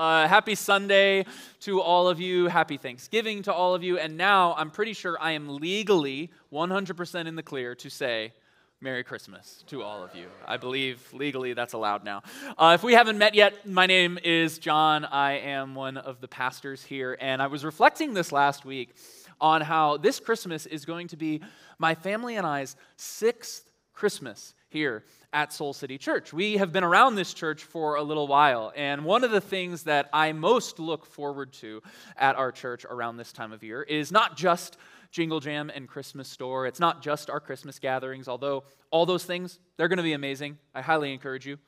uh, 0.00 0.26
happy 0.26 0.54
Sunday 0.54 1.26
to 1.60 1.82
all 1.82 2.08
of 2.08 2.18
you. 2.18 2.46
Happy 2.46 2.78
Thanksgiving 2.78 3.42
to 3.42 3.52
all 3.52 3.74
of 3.74 3.82
you. 3.82 3.98
And 3.98 4.16
now 4.16 4.54
I'm 4.56 4.70
pretty 4.70 4.94
sure 4.94 5.18
I 5.20 5.32
am 5.32 5.56
legally 5.58 6.30
100% 6.50 7.26
in 7.26 7.36
the 7.36 7.42
clear 7.42 7.74
to 7.74 7.90
say 7.90 8.32
Merry 8.80 9.04
Christmas 9.04 9.62
to 9.66 9.82
all 9.82 10.02
of 10.02 10.14
you. 10.14 10.28
I 10.48 10.56
believe 10.56 11.06
legally 11.12 11.52
that's 11.52 11.74
allowed 11.74 12.02
now. 12.02 12.22
Uh, 12.56 12.72
if 12.74 12.82
we 12.82 12.94
haven't 12.94 13.18
met 13.18 13.34
yet, 13.34 13.68
my 13.68 13.84
name 13.84 14.18
is 14.24 14.58
John. 14.58 15.04
I 15.04 15.32
am 15.32 15.74
one 15.74 15.98
of 15.98 16.22
the 16.22 16.28
pastors 16.28 16.82
here. 16.82 17.18
And 17.20 17.42
I 17.42 17.48
was 17.48 17.62
reflecting 17.62 18.14
this 18.14 18.32
last 18.32 18.64
week 18.64 18.94
on 19.38 19.60
how 19.60 19.98
this 19.98 20.18
Christmas 20.18 20.64
is 20.64 20.86
going 20.86 21.08
to 21.08 21.18
be 21.18 21.42
my 21.78 21.94
family 21.94 22.36
and 22.36 22.46
I's 22.46 22.74
sixth 22.96 23.70
Christmas 23.92 24.54
here 24.70 25.04
at 25.32 25.52
Soul 25.52 25.72
City 25.72 25.98
Church. 25.98 26.32
We 26.32 26.56
have 26.56 26.72
been 26.72 26.84
around 26.84 27.16
this 27.16 27.34
church 27.34 27.64
for 27.64 27.96
a 27.96 28.02
little 28.02 28.26
while, 28.28 28.72
and 28.76 29.04
one 29.04 29.24
of 29.24 29.32
the 29.32 29.40
things 29.40 29.82
that 29.84 30.08
I 30.12 30.32
most 30.32 30.78
look 30.78 31.04
forward 31.04 31.52
to 31.54 31.82
at 32.16 32.36
our 32.36 32.52
church 32.52 32.86
around 32.88 33.16
this 33.16 33.32
time 33.32 33.52
of 33.52 33.62
year 33.62 33.82
is 33.82 34.12
not 34.12 34.36
just 34.36 34.76
Jingle 35.10 35.40
Jam 35.40 35.70
and 35.74 35.88
Christmas 35.88 36.28
Store. 36.28 36.66
It's 36.66 36.78
not 36.78 37.02
just 37.02 37.30
our 37.30 37.40
Christmas 37.40 37.80
gatherings, 37.80 38.28
although 38.28 38.62
all 38.92 39.06
those 39.06 39.24
things, 39.24 39.58
they're 39.76 39.88
going 39.88 39.96
to 39.96 40.04
be 40.04 40.12
amazing. 40.12 40.56
I 40.72 40.82
highly 40.82 41.12
encourage 41.12 41.46
you. 41.46 41.58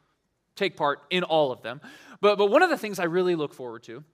Take 0.54 0.76
part 0.76 1.00
in 1.10 1.24
all 1.24 1.50
of 1.50 1.62
them. 1.62 1.80
But, 2.20 2.38
but 2.38 2.50
one 2.50 2.62
of 2.62 2.70
the 2.70 2.78
things 2.78 3.00
I 3.00 3.04
really 3.04 3.34
look 3.34 3.52
forward 3.52 3.82
to 3.84 4.04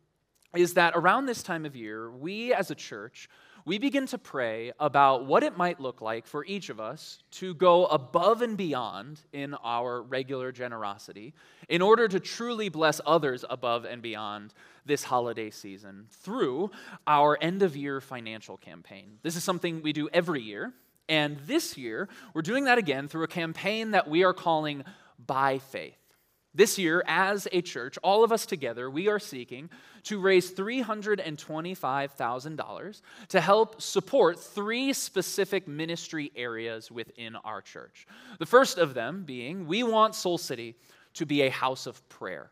is 0.56 0.74
that 0.74 0.94
around 0.96 1.26
this 1.26 1.42
time 1.42 1.66
of 1.66 1.76
year, 1.76 2.10
we 2.10 2.54
as 2.54 2.70
a 2.70 2.74
church 2.74 3.28
we 3.68 3.78
begin 3.78 4.06
to 4.06 4.16
pray 4.16 4.72
about 4.80 5.26
what 5.26 5.42
it 5.42 5.58
might 5.58 5.78
look 5.78 6.00
like 6.00 6.26
for 6.26 6.42
each 6.46 6.70
of 6.70 6.80
us 6.80 7.18
to 7.30 7.52
go 7.52 7.84
above 7.84 8.40
and 8.40 8.56
beyond 8.56 9.20
in 9.34 9.54
our 9.62 10.00
regular 10.00 10.50
generosity 10.50 11.34
in 11.68 11.82
order 11.82 12.08
to 12.08 12.18
truly 12.18 12.70
bless 12.70 12.98
others 13.04 13.44
above 13.50 13.84
and 13.84 14.00
beyond 14.00 14.54
this 14.86 15.04
holiday 15.04 15.50
season 15.50 16.06
through 16.10 16.70
our 17.06 17.36
end 17.42 17.62
of 17.62 17.76
year 17.76 18.00
financial 18.00 18.56
campaign. 18.56 19.18
This 19.22 19.36
is 19.36 19.44
something 19.44 19.82
we 19.82 19.92
do 19.92 20.08
every 20.14 20.40
year. 20.40 20.72
And 21.06 21.36
this 21.40 21.76
year, 21.76 22.08
we're 22.32 22.40
doing 22.40 22.64
that 22.64 22.78
again 22.78 23.06
through 23.06 23.24
a 23.24 23.28
campaign 23.28 23.90
that 23.90 24.08
we 24.08 24.24
are 24.24 24.32
calling 24.32 24.82
By 25.26 25.58
Faith. 25.58 26.07
This 26.54 26.78
year, 26.78 27.04
as 27.06 27.46
a 27.52 27.60
church, 27.60 27.98
all 28.02 28.24
of 28.24 28.32
us 28.32 28.46
together, 28.46 28.88
we 28.90 29.08
are 29.08 29.18
seeking 29.18 29.68
to 30.04 30.18
raise 30.18 30.50
$325,000 30.52 33.02
to 33.28 33.40
help 33.40 33.82
support 33.82 34.40
three 34.40 34.94
specific 34.94 35.68
ministry 35.68 36.32
areas 36.34 36.90
within 36.90 37.36
our 37.36 37.60
church. 37.60 38.06
The 38.38 38.46
first 38.46 38.78
of 38.78 38.94
them 38.94 39.24
being 39.24 39.66
we 39.66 39.82
want 39.82 40.14
Soul 40.14 40.38
City 40.38 40.74
to 41.14 41.24
be 41.26 41.42
a 41.42 41.50
house 41.50 41.86
of 41.86 42.08
prayer. 42.08 42.50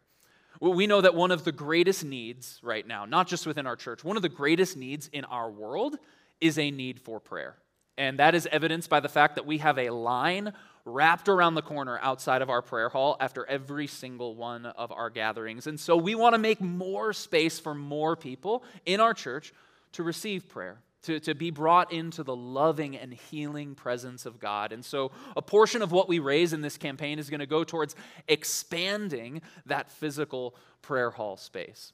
We 0.61 0.87
know 0.87 1.01
that 1.01 1.15
one 1.15 1.31
of 1.31 1.45
the 1.45 1.53
greatest 1.53 2.05
needs 2.05 2.61
right 2.63 2.87
now, 2.87 3.05
not 3.05 3.29
just 3.29 3.47
within 3.47 3.67
our 3.67 3.77
church, 3.77 4.05
one 4.05 4.17
of 4.17 4.23
the 4.23 4.29
greatest 4.29 4.77
needs 4.77 5.09
in 5.09 5.25
our 5.25 5.51
world 5.51 5.97
is 6.41 6.59
a 6.59 6.71
need 6.71 7.01
for 7.01 7.21
prayer. 7.21 7.57
And 7.99 8.19
that 8.19 8.35
is 8.35 8.47
evidenced 8.53 8.91
by 8.91 9.01
the 9.01 9.09
fact 9.09 9.37
that 9.37 9.47
we 9.47 9.59
have 9.59 9.79
a 9.79 9.91
line 9.91 10.53
wrapped 10.87 11.29
around 11.29 11.55
the 11.55 11.63
corner 11.63 11.99
outside 12.01 12.41
of 12.41 12.49
our 12.49 12.63
prayer 12.63 12.89
hall 12.89 13.17
after 13.21 13.45
every 13.47 13.89
single 13.89 14.37
one 14.37 14.65
of 14.65 14.93
our 14.93 15.11
gatherings. 15.11 15.67
And 15.67 15.79
so 15.79 15.97
we 15.97 16.15
want 16.15 16.35
to 16.35 16.39
make 16.39 16.61
more 16.61 17.13
space 17.13 17.59
for 17.59 17.75
more 17.75 18.17
people 18.17 18.63
in 18.87 19.01
our 19.01 19.13
church 19.13 19.53
to 19.93 20.03
receive 20.03 20.49
prayer. 20.49 20.79
To, 21.03 21.21
to 21.21 21.37
be 21.37 21.53
brought 21.53 21.93
into 21.93 22.25
the 22.25 22.35
loving 22.35 22.97
and 22.97 23.13
healing 23.13 23.77
presence 23.77 24.27
of 24.27 24.41
God. 24.41 24.73
And 24.73 24.85
so, 24.85 25.13
a 25.37 25.43
portion 25.43 25.81
of 25.81 25.93
what 25.93 26.09
we 26.09 26.19
raise 26.19 26.53
in 26.53 26.63
this 26.63 26.77
campaign 26.77 27.21
is 27.21 27.31
going 27.31 27.39
to 27.39 27.47
go 27.47 27.63
towards 27.63 27.95
expanding 28.27 29.41
that 29.67 29.89
physical 29.89 30.57
prayer 30.83 31.11
hall 31.11 31.37
space. 31.37 31.93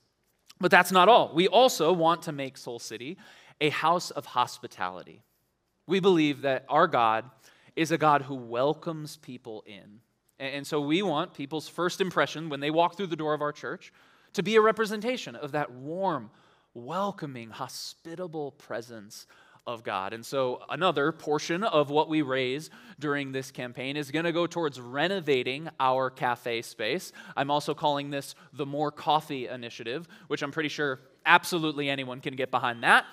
But 0.63 0.71
that's 0.71 0.93
not 0.93 1.11
all. 1.11 1.31
We 1.35 1.47
also 1.47 1.93
want 1.93 2.23
to 2.23 2.33
make 2.33 2.57
Soul 2.57 2.79
City 2.79 3.19
a 3.61 3.69
house 3.69 4.11
of 4.13 4.25
hospitality. 4.25 5.21
We 5.87 6.01
believe 6.01 6.43
that 6.43 6.65
our 6.71 6.87
God 6.87 7.29
is 7.77 7.91
a 7.91 7.99
God 7.99 8.23
who 8.23 8.35
welcomes 8.35 9.17
people 9.17 9.65
in. 9.67 10.01
And 10.39 10.67
so 10.67 10.81
we 10.81 11.03
want 11.03 11.35
people's 11.35 11.69
first 11.69 12.01
impression 12.01 12.49
when 12.49 12.61
they 12.61 12.71
walk 12.71 12.97
through 12.97 13.07
the 13.09 13.17
door 13.17 13.33
of 13.35 13.43
our 13.43 13.53
church 13.53 13.93
to 14.33 14.43
be 14.43 14.57
a 14.57 14.61
representation 14.61 15.37
of 15.37 15.53
that 15.53 15.71
warm, 15.71 16.31
welcoming, 16.75 17.51
hospitable 17.51 18.53
presence 18.53 19.27
of 19.67 19.85
God. 19.85 20.13
And 20.13 20.27
so 20.27 20.63
another 20.69 21.13
portion 21.13 21.63
of 21.63 21.91
what 21.91 22.09
we 22.09 22.23
raise 22.23 22.71
during 22.99 23.31
this 23.31 23.53
campaign 23.53 23.97
is 23.97 24.11
going 24.11 24.25
to 24.25 24.33
go 24.33 24.47
towards 24.47 24.81
renovating 24.81 25.69
our 25.79 26.11
cafe 26.11 26.63
space. 26.63 27.13
I'm 27.37 27.51
also 27.51 27.73
calling 27.73 28.11
this 28.11 28.35
the 28.53 28.67
More 28.67 28.91
Coffee 28.91 29.47
Initiative, 29.47 30.09
which 30.27 30.43
I'm 30.43 30.51
pretty 30.51 30.69
sure 30.69 31.01
absolutely 31.27 31.89
anyone 31.89 32.21
can 32.21 32.37
get 32.37 32.51
behind 32.51 32.83
that. 32.83 33.05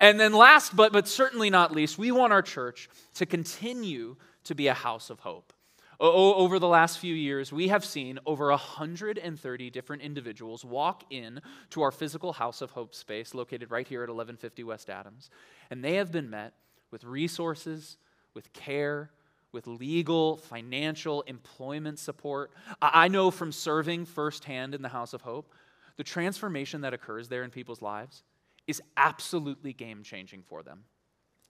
And 0.00 0.18
then, 0.18 0.32
last 0.32 0.74
but, 0.74 0.92
but 0.92 1.08
certainly 1.08 1.50
not 1.50 1.72
least, 1.72 1.98
we 1.98 2.12
want 2.12 2.32
our 2.32 2.42
church 2.42 2.88
to 3.14 3.26
continue 3.26 4.16
to 4.44 4.54
be 4.54 4.68
a 4.68 4.74
house 4.74 5.10
of 5.10 5.20
hope. 5.20 5.52
O- 6.00 6.34
over 6.34 6.58
the 6.58 6.68
last 6.68 6.98
few 6.98 7.14
years, 7.14 7.52
we 7.52 7.68
have 7.68 7.84
seen 7.84 8.18
over 8.26 8.48
130 8.50 9.70
different 9.70 10.02
individuals 10.02 10.64
walk 10.64 11.04
in 11.10 11.40
to 11.70 11.82
our 11.82 11.92
physical 11.92 12.32
House 12.32 12.60
of 12.60 12.72
Hope 12.72 12.94
space 12.94 13.34
located 13.34 13.70
right 13.70 13.86
here 13.86 14.00
at 14.02 14.08
1150 14.08 14.64
West 14.64 14.90
Adams. 14.90 15.30
And 15.70 15.84
they 15.84 15.94
have 15.94 16.10
been 16.10 16.28
met 16.28 16.54
with 16.90 17.04
resources, 17.04 17.98
with 18.34 18.52
care, 18.52 19.10
with 19.52 19.66
legal, 19.66 20.38
financial, 20.38 21.22
employment 21.22 21.98
support. 21.98 22.50
I 22.80 23.08
know 23.08 23.30
from 23.30 23.52
serving 23.52 24.06
firsthand 24.06 24.74
in 24.74 24.82
the 24.82 24.88
House 24.88 25.12
of 25.12 25.20
Hope, 25.20 25.52
the 25.96 26.04
transformation 26.04 26.80
that 26.82 26.94
occurs 26.94 27.28
there 27.28 27.42
in 27.42 27.50
people's 27.50 27.82
lives 27.82 28.22
is 28.66 28.80
absolutely 28.96 29.72
game 29.72 30.02
changing 30.02 30.42
for 30.42 30.62
them. 30.62 30.84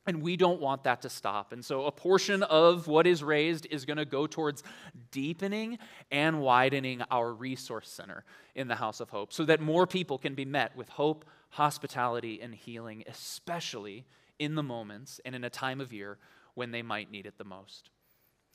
And 0.05 0.21
we 0.21 0.37
don't 0.37 0.61
want 0.61 0.83
that 0.85 1.03
to 1.03 1.09
stop. 1.09 1.53
And 1.53 1.65
so 1.65 1.85
a 1.85 1.93
portion 1.93 2.43
of 2.43 2.89
what 2.89 3.07
is 3.07 3.23
raised 3.23 3.69
is 3.71 3.85
going 3.85 3.99
to 3.99 4.05
go 4.05 4.27
towards 4.27 4.65
deepening 5.13 5.79
and 6.11 6.41
widening 6.41 7.03
our 7.11 7.33
resource 7.33 7.89
center 7.89 8.25
in 8.57 8.67
the 8.67 8.75
House 8.75 8.99
of 8.99 9.11
Hope 9.11 9.33
so 9.33 9.45
that 9.45 9.61
more 9.61 9.87
people 9.87 10.19
can 10.19 10.35
be 10.35 10.45
met 10.45 10.77
with 10.77 10.89
hope, 10.89 11.25
hospitality, 11.51 12.41
and 12.43 12.53
healing, 12.53 13.05
especially 13.07 14.05
in 14.41 14.57
the 14.57 14.63
moments 14.63 15.21
and 15.25 15.37
in 15.37 15.45
a 15.45 15.51
time 15.51 15.81
of 15.81 15.93
year 15.93 16.19
when 16.55 16.73
they 16.73 16.83
might 16.83 17.11
need 17.11 17.27
it 17.27 17.39
the 17.39 17.45
most. 17.45 17.91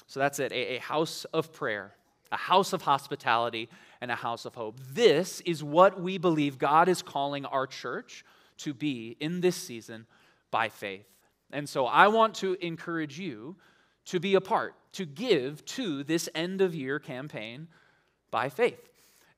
So 0.08 0.19
that's 0.19 0.40
it 0.40 0.52
a, 0.52 0.75
a 0.75 0.80
house 0.80 1.25
of 1.25 1.54
prayer, 1.54 1.94
a 2.31 2.38
house 2.38 2.73
of 2.73 2.81
hospitality, 2.81 3.69
and 4.01 4.11
a 4.11 4.15
house 4.15 4.45
of 4.45 4.55
hope. 4.55 4.79
This 4.93 5.41
is 5.41 5.63
what 5.63 5.99
we 5.99 6.17
believe 6.17 6.57
God 6.57 6.88
is 6.88 7.01
calling 7.01 7.45
our 7.45 7.67
church 7.67 8.23
to 8.57 8.73
be 8.73 9.15
in 9.19 9.41
this 9.41 9.55
season 9.55 10.05
by 10.51 10.69
faith. 10.69 11.05
And 11.51 11.67
so 11.67 11.85
I 11.85 12.07
want 12.07 12.35
to 12.35 12.57
encourage 12.65 13.19
you 13.19 13.55
to 14.05 14.19
be 14.19 14.35
a 14.35 14.41
part, 14.41 14.75
to 14.93 15.05
give 15.05 15.65
to 15.65 16.03
this 16.03 16.29
end 16.35 16.61
of 16.61 16.75
year 16.75 16.99
campaign 16.99 17.67
by 18.31 18.49
faith. 18.49 18.79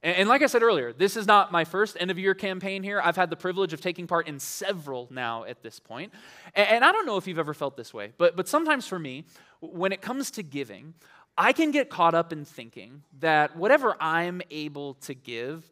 And, 0.01 0.29
like 0.29 0.41
I 0.41 0.45
said 0.45 0.63
earlier, 0.63 0.93
this 0.93 1.17
is 1.17 1.27
not 1.27 1.51
my 1.51 1.65
first 1.65 1.97
end 1.99 2.09
of 2.09 2.17
year 2.17 2.33
campaign 2.33 2.83
here. 2.83 3.01
I've 3.03 3.17
had 3.17 3.29
the 3.29 3.35
privilege 3.35 3.73
of 3.73 3.81
taking 3.81 4.07
part 4.07 4.29
in 4.29 4.39
several 4.39 5.09
now 5.11 5.43
at 5.43 5.61
this 5.61 5.77
point. 5.77 6.13
And, 6.55 6.85
I 6.85 6.93
don't 6.93 7.05
know 7.05 7.17
if 7.17 7.27
you've 7.27 7.37
ever 7.37 7.53
felt 7.53 7.75
this 7.75 7.93
way, 7.93 8.13
but, 8.17 8.37
but 8.37 8.47
sometimes 8.47 8.87
for 8.87 8.97
me, 8.97 9.25
when 9.59 9.91
it 9.91 10.01
comes 10.01 10.31
to 10.31 10.43
giving, 10.43 10.93
I 11.41 11.53
can 11.53 11.71
get 11.71 11.89
caught 11.89 12.13
up 12.13 12.33
in 12.33 12.43
thinking 12.43 13.01
that 13.21 13.55
whatever 13.55 13.95
I'm 14.01 14.41
able 14.51 14.95
to 14.95 15.13
give 15.13 15.63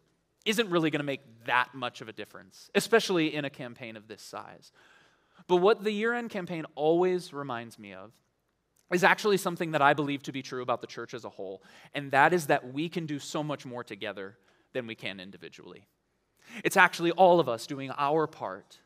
isn't 0.45 0.69
really 0.69 0.89
going 0.89 1.01
to 1.01 1.05
make 1.05 1.19
that 1.45 1.75
much 1.75 1.99
of 1.99 2.07
a 2.07 2.13
difference, 2.13 2.69
especially 2.73 3.35
in 3.35 3.43
a 3.43 3.49
campaign 3.49 3.97
of 3.97 4.07
this 4.07 4.21
size. 4.21 4.71
But 5.45 5.57
what 5.57 5.83
the 5.83 5.91
year 5.91 6.13
end 6.13 6.29
campaign 6.29 6.65
always 6.75 7.33
reminds 7.33 7.77
me 7.77 7.93
of 7.93 8.13
is 8.93 9.03
actually 9.03 9.35
something 9.35 9.71
that 9.71 9.81
I 9.81 9.93
believe 9.93 10.23
to 10.23 10.31
be 10.31 10.41
true 10.41 10.61
about 10.61 10.79
the 10.79 10.87
church 10.87 11.13
as 11.13 11.25
a 11.25 11.29
whole, 11.29 11.61
and 11.93 12.11
that 12.11 12.31
is 12.31 12.47
that 12.47 12.73
we 12.73 12.87
can 12.87 13.05
do 13.05 13.19
so 13.19 13.43
much 13.43 13.65
more 13.65 13.83
together 13.83 14.37
than 14.71 14.87
we 14.87 14.95
can 14.95 15.19
individually. 15.19 15.85
It's 16.63 16.77
actually 16.77 17.11
all 17.11 17.41
of 17.41 17.49
us 17.49 17.67
doing 17.67 17.91
our 17.97 18.25
part 18.25 18.77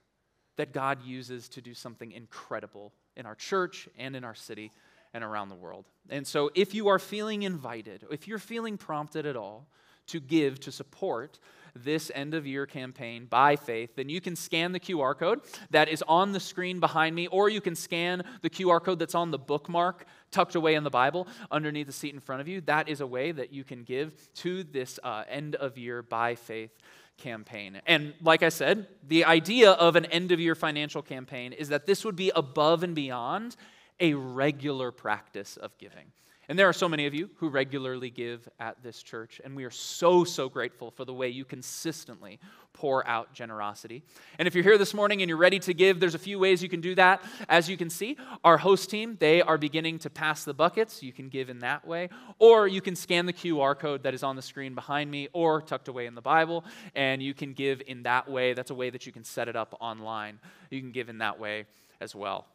that 0.56 0.74
God 0.74 1.04
uses 1.04 1.48
to 1.50 1.62
do 1.62 1.76
something 1.76 2.12
incredible 2.12 2.92
in 3.16 3.28
our 3.28 3.36
church 3.36 3.88
and 4.00 4.16
in 4.16 4.24
our 4.24 4.34
city 4.34 4.72
and 5.14 5.24
around 5.24 5.50
the 5.50 5.56
world. 5.56 5.86
And 6.10 6.26
so, 6.26 6.52
if 6.56 6.74
you 6.74 6.88
are 6.88 7.00
feeling 7.00 7.44
invited, 7.44 8.06
if 8.12 8.28
you're 8.28 8.40
feeling 8.40 8.78
prompted 8.78 9.26
at 9.26 9.36
all 9.36 9.68
to 10.08 10.20
give 10.20 10.60
to 10.62 10.72
support 10.72 11.40
this 11.76 12.12
end 12.14 12.34
of 12.34 12.46
year 12.46 12.66
campaign 12.66 13.26
by 13.30 13.56
faith, 13.56 13.96
then 13.96 14.10
you 14.10 14.20
can 14.20 14.36
scan 14.36 14.72
the 14.72 14.80
QR 14.80 15.18
code 15.18 15.42
that 15.70 15.88
is 15.88 16.04
on 16.08 16.32
the 16.32 16.40
screen 16.40 16.80
behind 16.80 17.16
me, 17.16 17.28
or 17.28 17.50
you 17.50 17.62
can 17.62 17.76
scan 17.76 18.24
the 18.42 18.50
QR 18.50 18.84
code 18.84 19.00
that's 19.00 19.16
on 19.16 19.32
the 19.32 19.40
bookmark 19.40 20.06
tucked 20.32 20.56
away 20.56 20.76
in 20.76 20.84
the 20.84 20.90
Bible 20.90 21.28
underneath 21.50 21.88
the 21.88 21.94
seat 21.94 22.14
in 22.14 22.20
front 22.20 22.42
of 22.42 22.48
you. 22.48 22.62
That 22.62 22.90
is 22.90 23.02
a 23.02 23.08
way 23.08 23.32
that 23.32 23.54
you 23.54 23.64
can 23.64 23.84
give 23.84 24.34
to 24.36 24.64
this 24.64 25.00
uh, 25.04 25.24
end 25.30 25.56
of 25.56 25.78
year 25.78 26.02
by 26.02 26.36
faith 26.36 26.78
campaign. 27.18 27.80
And 27.86 28.14
like 28.22 28.44
I 28.44 28.50
said, 28.50 28.88
the 29.08 29.26
idea 29.26 29.72
of 29.72 29.96
an 29.96 30.06
end 30.06 30.32
of 30.32 30.40
year 30.40 30.56
financial 30.56 31.02
campaign 31.02 31.54
is 31.54 31.70
that 31.70 31.86
this 31.86 32.04
would 32.04 32.16
be 32.16 32.32
above 32.36 32.84
and 32.84 32.96
beyond 32.96 33.56
a 34.02 34.14
regular 34.14 34.92
practice 34.92 35.56
of 35.56 35.78
giving. 35.78 36.12
And 36.50 36.60
there 36.60 36.68
are 36.68 36.74
so 36.74 36.90
many 36.90 37.06
of 37.06 37.14
you 37.14 37.30
who 37.38 37.48
regularly 37.48 38.10
give 38.10 38.50
at 38.60 38.84
this 38.84 39.02
church, 39.02 39.40
and 39.42 39.56
we 39.56 39.64
are 39.64 39.72
so, 39.72 40.26
so 40.26 40.50
grateful 40.50 40.92
for 40.92 41.06
the 41.06 41.14
way 41.14 41.30
you 41.30 41.46
consistently 41.46 42.42
pour 42.74 43.08
out 43.08 43.32
generosity. 43.32 44.04
And 44.38 44.50
if 44.50 44.54
you're 44.54 44.64
here 44.66 44.78
this 44.78 44.94
morning 44.94 45.22
and 45.22 45.30
you're 45.30 45.38
ready 45.38 45.60
to 45.60 45.74
give, 45.74 46.02
there's 46.02 46.14
a 46.14 46.20
few 46.20 46.40
ways 46.40 46.62
you 46.62 46.68
can 46.68 46.82
do 46.82 46.94
that. 46.96 47.24
As 47.48 47.70
you 47.70 47.78
can 47.78 47.90
see, 47.90 48.18
our 48.44 48.58
host 48.58 48.90
team, 48.90 49.16
they 49.18 49.42
are 49.42 49.58
beginning 49.58 50.00
to 50.00 50.10
pass 50.10 50.44
the 50.44 50.54
buckets. 50.54 51.02
You 51.02 51.14
can 51.14 51.30
give 51.30 51.50
in 51.50 51.60
that 51.60 51.88
way, 51.88 52.10
or 52.38 52.68
you 52.68 52.82
can 52.82 52.98
scan 52.98 53.28
the 53.28 53.34
QR 53.34 53.78
code 53.80 54.04
that 54.04 54.14
is 54.14 54.22
on 54.22 54.36
the 54.36 54.42
screen 54.42 54.76
behind 54.76 55.10
me 55.10 55.30
or 55.32 55.62
tucked 55.62 55.88
away 55.88 56.06
in 56.06 56.16
the 56.16 56.22
Bible, 56.22 56.66
and 56.96 57.24
you 57.24 57.34
can 57.34 57.54
give 57.54 57.82
in 57.88 58.04
that 58.04 58.30
way. 58.30 58.52
That's 58.52 58.72
a 58.72 58.76
way 58.76 58.90
that 58.90 59.06
you 59.06 59.14
can 59.14 59.24
set 59.24 59.48
it 59.48 59.56
up 59.56 59.78
online. 59.80 60.38
You 60.70 60.82
can 60.82 60.92
give 60.92 61.08
in 61.08 61.20
that 61.20 61.40
way 61.40 61.66
as 62.02 62.14
well 62.14 62.48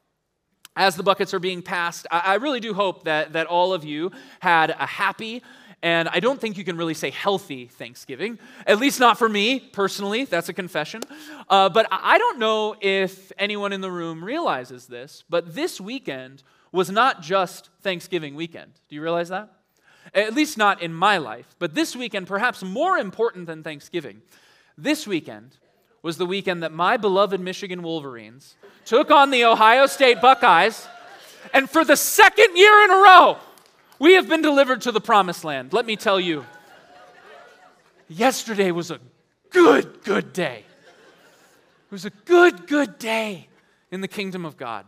as 0.77 0.95
the 0.95 1.03
buckets 1.03 1.33
are 1.35 1.39
being 1.39 1.63
passed, 1.63 2.07
I, 2.11 2.35
really 2.35 2.61
do 2.61 2.75
hope 2.75 3.05
that, 3.05 3.33
that 3.33 3.47
all 3.47 3.73
of 3.73 3.85
you 3.85 4.13
had 4.41 4.71
a 4.71 4.87
happy 4.87 5.43
and 5.83 6.09
I 6.09 6.21
don't 6.21 6.41
think 6.41 6.57
you 6.57 6.65
can 6.65 6.77
really 6.77 6.95
say 6.95 7.11
healthy 7.11 7.67
Thanksgiving, 7.67 8.39
at 8.67 8.79
least 8.79 8.99
not 8.99 9.19
for 9.19 9.29
me 9.29 9.61
personally. 9.61 10.25
That's 10.25 10.49
a 10.49 10.55
confession. 10.55 11.03
Uh, 11.49 11.69
but 11.69 11.87
I 11.91 12.19
don't 12.19 12.39
know 12.39 12.77
if 12.81 13.31
anyone 13.39 13.73
in 13.73 13.83
the 13.83 13.91
room 13.91 14.25
realizes 14.25 14.87
this, 14.87 15.23
but 15.29 15.55
this 15.55 15.81
weekend 15.81 16.43
was 16.73 16.91
not 16.91 17.23
just 17.23 17.71
Thanksgiving 17.83 18.35
weekend. 18.35 18.73
Do 18.89 18.97
you 18.97 19.03
realize 19.03 19.29
that? 19.29 19.53
At 20.15 20.35
least 20.35 20.57
not 20.57 20.83
in 20.83 20.95
my 20.95 21.19
life. 21.19 21.55
But 21.59 21.75
this 21.75 21.95
weekend, 21.95 22.27
perhaps 22.27 22.63
more 22.63 22.97
important 22.97 23.47
than 23.47 23.63
Thanksgiving, 23.63 24.23
this 24.79 25.07
weekend 25.07 25.57
was 26.07 26.19
the 26.19 26.25
weekend 26.25 26.63
that 26.63 26.71
my 26.71 26.97
beloved 26.97 27.41
Michigan 27.41 27.83
Wolverines 27.83 28.55
took 28.85 29.11
on 29.11 29.33
the 29.33 29.45
Ohio 29.45 29.87
State 29.87 30.21
Buckeyes. 30.21 30.87
And 31.53 31.69
for 31.69 31.85
the 31.85 31.97
second 31.97 32.57
year 32.57 32.85
in 32.85 32.91
a 32.93 32.95
row, 32.95 33.39
we 33.99 34.13
have 34.13 34.29
been 34.29 34.41
delivered 34.41 34.83
to 34.83 34.93
the 34.93 35.01
promised 35.01 35.43
land. 35.43 35.73
Let 35.73 35.85
me 35.85 35.97
tell 35.97 36.21
you, 36.21 36.47
yesterday 38.09 38.71
was 38.71 38.93
a 38.93 39.01
good, 39.51 40.05
good 40.05 40.33
day. 40.33 40.63
It 40.69 41.91
was 41.91 42.05
a 42.05 42.11
good, 42.11 42.69
good 42.69 43.01
day 43.01 43.49
in 43.91 44.01
the 44.01 44.09
kingdom 44.09 44.45
of 44.45 44.57
God. 44.57 44.87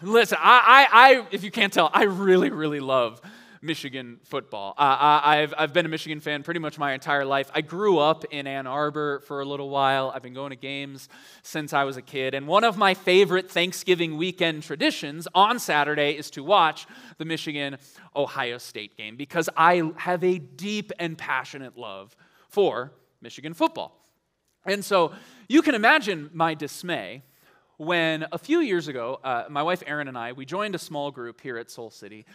Listen, 0.00 0.38
I, 0.40 0.86
I, 0.90 1.10
I 1.10 1.26
if 1.30 1.44
you 1.44 1.50
can't 1.50 1.74
tell, 1.74 1.90
I 1.92 2.04
really, 2.04 2.48
really 2.48 2.80
love 2.80 3.20
Michigan 3.62 4.20
football. 4.24 4.74
Uh, 4.78 5.20
I, 5.22 5.36
have 5.36 5.54
I've 5.56 5.72
been 5.74 5.84
a 5.84 5.88
Michigan 5.88 6.20
fan 6.20 6.42
pretty 6.42 6.60
much 6.60 6.78
my 6.78 6.94
entire 6.94 7.26
life. 7.26 7.50
I 7.54 7.60
grew 7.60 7.98
up 7.98 8.24
in 8.30 8.46
Ann 8.46 8.66
Arbor 8.66 9.20
for 9.20 9.40
a 9.40 9.44
little 9.44 9.68
while. 9.68 10.10
I've 10.14 10.22
been 10.22 10.34
going 10.34 10.50
to 10.50 10.56
games 10.56 11.08
since 11.42 11.74
I 11.74 11.84
was 11.84 11.98
a 11.98 12.02
kid. 12.02 12.34
And 12.34 12.46
one 12.46 12.64
of 12.64 12.78
my 12.78 12.94
favorite 12.94 13.50
Thanksgiving 13.50 14.16
weekend 14.16 14.62
traditions 14.62 15.28
on 15.34 15.58
Saturday 15.58 16.12
is 16.12 16.30
to 16.30 16.42
watch 16.42 16.86
the 17.18 17.26
Michigan 17.26 17.76
Ohio 18.16 18.56
State 18.56 18.96
game 18.96 19.16
because 19.16 19.50
I 19.56 19.92
have 19.96 20.24
a 20.24 20.38
deep 20.38 20.90
and 20.98 21.18
passionate 21.18 21.76
love 21.76 22.16
for 22.48 22.92
Michigan 23.20 23.52
football. 23.52 23.96
And 24.64 24.82
so 24.84 25.12
you 25.48 25.60
can 25.60 25.74
imagine 25.74 26.30
my 26.32 26.54
dismay 26.54 27.24
when 27.76 28.26
a 28.30 28.38
few 28.38 28.60
years 28.60 28.88
ago, 28.88 29.20
uh, 29.24 29.44
my 29.48 29.62
wife 29.62 29.82
Erin 29.86 30.08
and 30.08 30.16
I, 30.16 30.32
we 30.32 30.44
joined 30.44 30.74
a 30.74 30.78
small 30.78 31.10
group 31.10 31.40
here 31.40 31.56
at 31.56 31.70
Soul 31.70 31.90
City, 31.90 32.26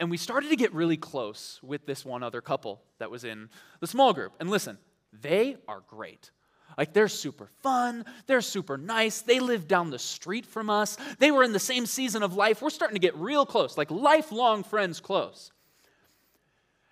and 0.00 0.10
we 0.10 0.16
started 0.16 0.48
to 0.48 0.56
get 0.56 0.72
really 0.72 0.96
close 0.96 1.60
with 1.62 1.86
this 1.86 2.04
one 2.04 2.22
other 2.22 2.40
couple 2.40 2.80
that 2.98 3.10
was 3.10 3.22
in 3.22 3.50
the 3.80 3.86
small 3.86 4.14
group. 4.14 4.32
And 4.40 4.50
listen, 4.50 4.78
they 5.12 5.58
are 5.68 5.82
great. 5.86 6.30
Like, 6.78 6.94
they're 6.94 7.08
super 7.08 7.48
fun. 7.62 8.06
They're 8.26 8.40
super 8.40 8.78
nice. 8.78 9.20
They 9.20 9.40
live 9.40 9.68
down 9.68 9.90
the 9.90 9.98
street 9.98 10.46
from 10.46 10.70
us. 10.70 10.96
They 11.18 11.30
were 11.30 11.42
in 11.42 11.52
the 11.52 11.58
same 11.58 11.84
season 11.84 12.22
of 12.22 12.34
life. 12.34 12.62
We're 12.62 12.70
starting 12.70 12.94
to 12.94 13.00
get 13.00 13.14
real 13.16 13.44
close, 13.44 13.76
like 13.76 13.90
lifelong 13.90 14.64
friends 14.64 15.00
close. 15.00 15.52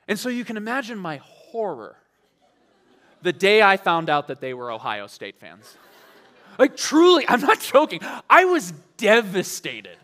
And 0.07 0.19
so 0.19 0.29
you 0.29 0.45
can 0.45 0.57
imagine 0.57 0.99
my 0.99 1.21
horror 1.23 1.97
the 3.23 3.33
day 3.33 3.63
I 3.63 3.79
found 3.79 4.11
out 4.11 4.29
that 4.29 4.41
they 4.41 4.53
were 4.53 4.71
Ohio 4.71 5.07
State 5.07 5.39
fans. 5.39 5.77
Like, 6.59 6.77
truly, 6.77 7.25
I'm 7.27 7.41
not 7.41 7.61
joking. 7.61 8.01
I 8.29 8.45
was 8.45 8.73
devastated. 8.97 9.97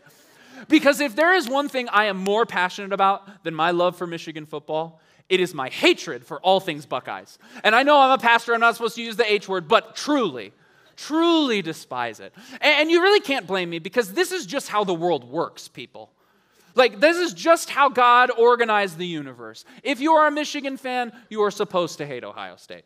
Because 0.67 0.99
if 0.99 1.15
there 1.15 1.33
is 1.33 1.47
one 1.49 1.69
thing 1.69 1.89
I 1.89 2.05
am 2.05 2.17
more 2.17 2.45
passionate 2.45 2.93
about 2.93 3.43
than 3.43 3.53
my 3.53 3.71
love 3.71 3.95
for 3.95 4.07
Michigan 4.07 4.45
football, 4.45 5.01
it 5.29 5.39
is 5.39 5.53
my 5.53 5.69
hatred 5.69 6.25
for 6.25 6.39
all 6.41 6.59
things 6.59 6.85
Buckeyes. 6.85 7.39
And 7.63 7.75
I 7.75 7.83
know 7.83 7.99
I'm 7.99 8.11
a 8.11 8.17
pastor, 8.17 8.53
I'm 8.53 8.59
not 8.59 8.75
supposed 8.75 8.95
to 8.95 9.01
use 9.01 9.15
the 9.15 9.31
H 9.31 9.49
word, 9.49 9.67
but 9.67 9.95
truly, 9.95 10.53
truly 10.95 11.61
despise 11.61 12.19
it. 12.19 12.33
And 12.61 12.91
you 12.91 13.01
really 13.01 13.21
can't 13.21 13.47
blame 13.47 13.69
me 13.69 13.79
because 13.79 14.13
this 14.13 14.31
is 14.31 14.45
just 14.45 14.69
how 14.69 14.83
the 14.83 14.93
world 14.93 15.23
works, 15.23 15.67
people. 15.67 16.11
Like, 16.75 16.99
this 16.99 17.17
is 17.17 17.33
just 17.33 17.69
how 17.69 17.89
God 17.89 18.31
organized 18.37 18.97
the 18.97 19.07
universe. 19.07 19.63
If 19.81 20.01
you 20.01 20.13
are 20.13 20.27
a 20.27 20.31
Michigan 20.31 20.75
fan, 20.77 21.13
you 21.29 21.41
are 21.41 21.51
supposed 21.51 21.97
to 21.99 22.05
hate 22.05 22.23
Ohio 22.23 22.57
State. 22.57 22.83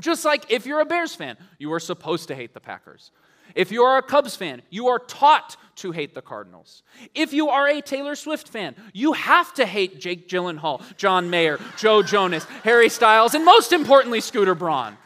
Just 0.00 0.24
like 0.24 0.50
if 0.50 0.66
you're 0.66 0.80
a 0.80 0.86
Bears 0.86 1.14
fan, 1.14 1.36
you 1.58 1.72
are 1.72 1.80
supposed 1.80 2.28
to 2.28 2.34
hate 2.34 2.54
the 2.54 2.60
Packers. 2.60 3.10
If 3.54 3.70
you 3.70 3.82
are 3.82 3.98
a 3.98 4.02
Cubs 4.02 4.36
fan, 4.36 4.62
you 4.70 4.88
are 4.88 4.98
taught 4.98 5.56
to 5.76 5.92
hate 5.92 6.14
the 6.14 6.22
Cardinals. 6.22 6.82
If 7.14 7.32
you 7.32 7.48
are 7.48 7.68
a 7.68 7.80
Taylor 7.80 8.14
Swift 8.14 8.48
fan, 8.48 8.74
you 8.92 9.12
have 9.12 9.52
to 9.54 9.66
hate 9.66 10.00
Jake 10.00 10.28
Gyllenhaal, 10.28 10.82
John 10.96 11.30
Mayer, 11.30 11.58
Joe 11.76 12.02
Jonas, 12.02 12.44
Harry 12.62 12.88
Styles, 12.88 13.34
and 13.34 13.44
most 13.44 13.72
importantly, 13.72 14.20
Scooter 14.20 14.54
Braun. 14.54 14.96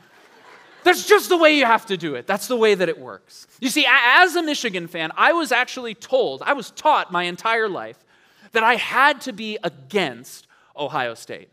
That's 0.84 1.06
just 1.06 1.28
the 1.28 1.36
way 1.36 1.56
you 1.56 1.66
have 1.66 1.86
to 1.86 1.96
do 1.96 2.14
it. 2.14 2.26
That's 2.26 2.48
the 2.48 2.56
way 2.56 2.74
that 2.74 2.88
it 2.88 2.98
works. 2.98 3.46
You 3.60 3.68
see, 3.68 3.86
as 3.88 4.36
a 4.36 4.42
Michigan 4.42 4.86
fan, 4.86 5.10
I 5.16 5.32
was 5.32 5.52
actually 5.52 5.94
told, 5.94 6.42
I 6.42 6.52
was 6.54 6.70
taught 6.70 7.12
my 7.12 7.24
entire 7.24 7.68
life 7.68 8.02
that 8.52 8.62
I 8.62 8.76
had 8.76 9.20
to 9.22 9.32
be 9.32 9.58
against 9.62 10.46
Ohio 10.76 11.14
State. 11.14 11.50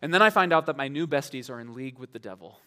And 0.00 0.14
then 0.14 0.22
I 0.22 0.30
find 0.30 0.52
out 0.52 0.66
that 0.66 0.76
my 0.76 0.88
new 0.88 1.06
besties 1.06 1.50
are 1.50 1.60
in 1.60 1.74
league 1.74 1.98
with 1.98 2.12
the 2.12 2.18
devil. 2.18 2.58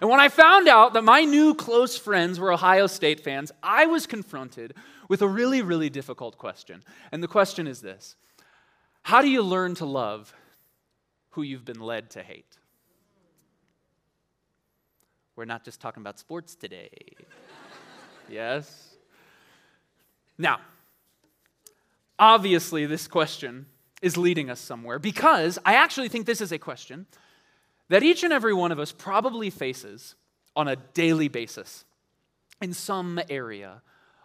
And 0.00 0.08
when 0.08 0.18
I 0.18 0.28
found 0.30 0.66
out 0.66 0.94
that 0.94 1.04
my 1.04 1.24
new 1.24 1.54
close 1.54 1.98
friends 1.98 2.40
were 2.40 2.52
Ohio 2.52 2.86
State 2.86 3.20
fans, 3.20 3.52
I 3.62 3.84
was 3.86 4.06
confronted 4.06 4.74
with 5.08 5.20
a 5.20 5.28
really, 5.28 5.60
really 5.60 5.90
difficult 5.90 6.38
question. 6.38 6.82
And 7.12 7.22
the 7.22 7.28
question 7.28 7.66
is 7.66 7.82
this 7.82 8.16
How 9.02 9.20
do 9.20 9.28
you 9.28 9.42
learn 9.42 9.74
to 9.76 9.84
love 9.84 10.34
who 11.30 11.42
you've 11.42 11.66
been 11.66 11.80
led 11.80 12.10
to 12.10 12.22
hate? 12.22 12.56
We're 15.36 15.44
not 15.44 15.64
just 15.64 15.80
talking 15.80 16.02
about 16.02 16.18
sports 16.18 16.54
today. 16.54 16.90
yes? 18.28 18.94
Now, 20.38 20.60
obviously, 22.18 22.86
this 22.86 23.06
question 23.06 23.66
is 24.00 24.16
leading 24.16 24.48
us 24.48 24.60
somewhere 24.60 24.98
because 24.98 25.58
I 25.64 25.74
actually 25.74 26.08
think 26.08 26.24
this 26.24 26.40
is 26.40 26.52
a 26.52 26.58
question 26.58 27.06
that 27.90 28.02
each 28.02 28.22
and 28.22 28.32
every 28.32 28.54
one 28.54 28.72
of 28.72 28.78
us 28.78 28.92
probably 28.92 29.50
faces 29.50 30.14
on 30.56 30.68
a 30.68 30.76
daily 30.76 31.28
basis 31.28 31.84
in 32.62 32.72
some 32.72 33.20
area 33.28 33.82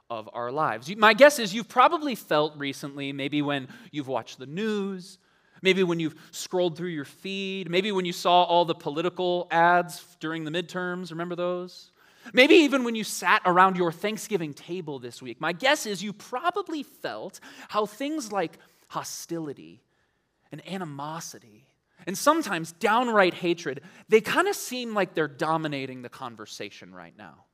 of 0.09 0.29
our 0.33 0.51
lives. 0.51 0.95
My 0.95 1.13
guess 1.13 1.39
is 1.39 1.53
you've 1.53 1.67
probably 1.67 2.13
felt 2.15 2.55
recently, 2.57 3.11
maybe 3.11 3.41
when 3.41 3.67
you've 3.91 4.07
watched 4.07 4.37
the 4.37 4.45
news, 4.45 5.17
maybe 5.63 5.83
when 5.83 5.99
you've 5.99 6.15
scrolled 6.29 6.77
through 6.77 6.89
your 6.89 7.05
feed, 7.05 7.69
maybe 7.69 7.91
when 7.91 8.05
you 8.05 8.13
saw 8.13 8.43
all 8.43 8.65
the 8.65 8.75
political 8.75 9.47
ads 9.49 10.15
during 10.19 10.43
the 10.43 10.51
midterms, 10.51 11.09
remember 11.09 11.35
those? 11.35 11.91
Maybe 12.33 12.55
even 12.55 12.83
when 12.83 12.93
you 12.93 13.03
sat 13.03 13.41
around 13.45 13.77
your 13.77 13.91
Thanksgiving 13.91 14.53
table 14.53 14.99
this 14.99 15.21
week. 15.21 15.41
My 15.41 15.53
guess 15.53 15.87
is 15.87 16.03
you 16.03 16.13
probably 16.13 16.83
felt 16.83 17.39
how 17.67 17.87
things 17.87 18.31
like 18.31 18.59
hostility 18.89 19.81
and 20.51 20.67
animosity 20.67 21.64
and 22.07 22.17
sometimes 22.17 22.71
downright 22.73 23.33
hatred, 23.33 23.81
they 24.09 24.21
kind 24.21 24.47
of 24.47 24.55
seem 24.55 24.93
like 24.93 25.13
they're 25.13 25.27
dominating 25.27 26.01
the 26.01 26.09
conversation 26.09 26.93
right 26.93 27.17
now. 27.17 27.45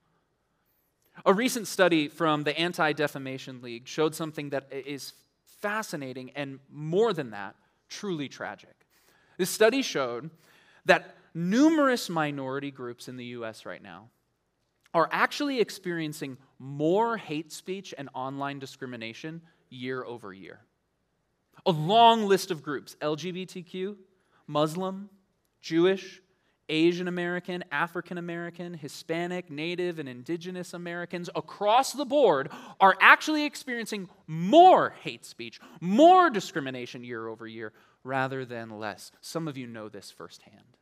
A 1.26 1.34
recent 1.34 1.68
study 1.68 2.08
from 2.08 2.44
the 2.44 2.58
Anti 2.58 2.94
Defamation 2.94 3.62
League 3.62 3.88
showed 3.88 4.16
something 4.16 4.50
that 4.50 4.72
is 4.72 5.14
fascinating 5.62 6.32
and 6.36 6.60
more 6.70 7.14
than 7.14 7.32
that, 7.32 7.56
truly 7.90 8.28
tragic. 8.28 8.74
This 9.38 9.50
study 9.50 9.82
showed 9.82 10.30
that 10.86 11.16
numerous 11.34 12.10
minority 12.10 12.72
groups 12.72 13.08
in 13.08 13.18
the 13.18 13.26
US 13.26 13.66
right 13.66 13.82
now 13.82 14.10
are 14.94 15.08
actually 15.12 15.60
experiencing 15.60 16.38
more 16.60 17.18
hate 17.18 17.52
speech 17.52 17.94
and 17.98 18.10
online 18.14 18.60
discrimination 18.60 19.42
year 19.70 20.04
over 20.04 20.34
year. 20.34 20.60
A 21.66 21.72
long 21.72 22.26
list 22.26 22.52
of 22.52 22.64
groups 22.64 22.96
LGBTQ, 23.02 23.96
Muslim, 24.52 25.10
Jewish, 25.62 26.22
Asian 26.70 27.08
American, 27.08 27.64
African 27.72 28.18
American, 28.18 28.74
Hispanic, 28.74 29.50
Native, 29.50 30.00
and 30.00 30.08
Indigenous 30.08 30.74
Americans 30.74 31.30
across 31.36 31.94
the 31.94 32.06
board 32.06 32.50
are 32.80 32.98
actually 33.02 33.46
experiencing 33.46 34.10
more 34.28 34.92
hate 35.02 35.26
speech, 35.26 35.60
more 35.80 36.30
discrimination 36.30 37.04
year 37.04 37.28
over 37.28 37.48
year, 37.48 37.74
rather 38.04 38.46
than 38.46 38.80
less. 38.80 39.12
Some 39.22 39.48
of 39.48 39.58
you 39.58 39.68
know 39.68 39.90
this 39.90 40.12
firsthand. 40.12 40.78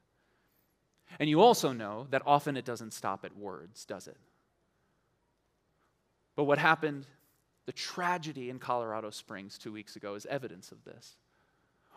And 1.20 1.30
you 1.30 1.42
also 1.42 1.74
know 1.74 2.08
that 2.12 2.22
often 2.26 2.56
it 2.56 2.66
doesn't 2.66 2.94
stop 2.94 3.26
at 3.26 3.36
words, 3.36 3.86
does 3.86 4.08
it? 4.08 4.18
But 6.36 6.44
what 6.44 6.58
happened 6.60 7.06
The 7.66 7.74
tragedy 7.74 8.50
in 8.50 8.58
Colorado 8.58 9.12
Springs 9.12 9.60
two 9.60 9.72
weeks 9.72 9.96
ago 9.96 10.16
is 10.16 10.26
evidence 10.26 10.72
of 10.72 10.84
this. 10.86 11.18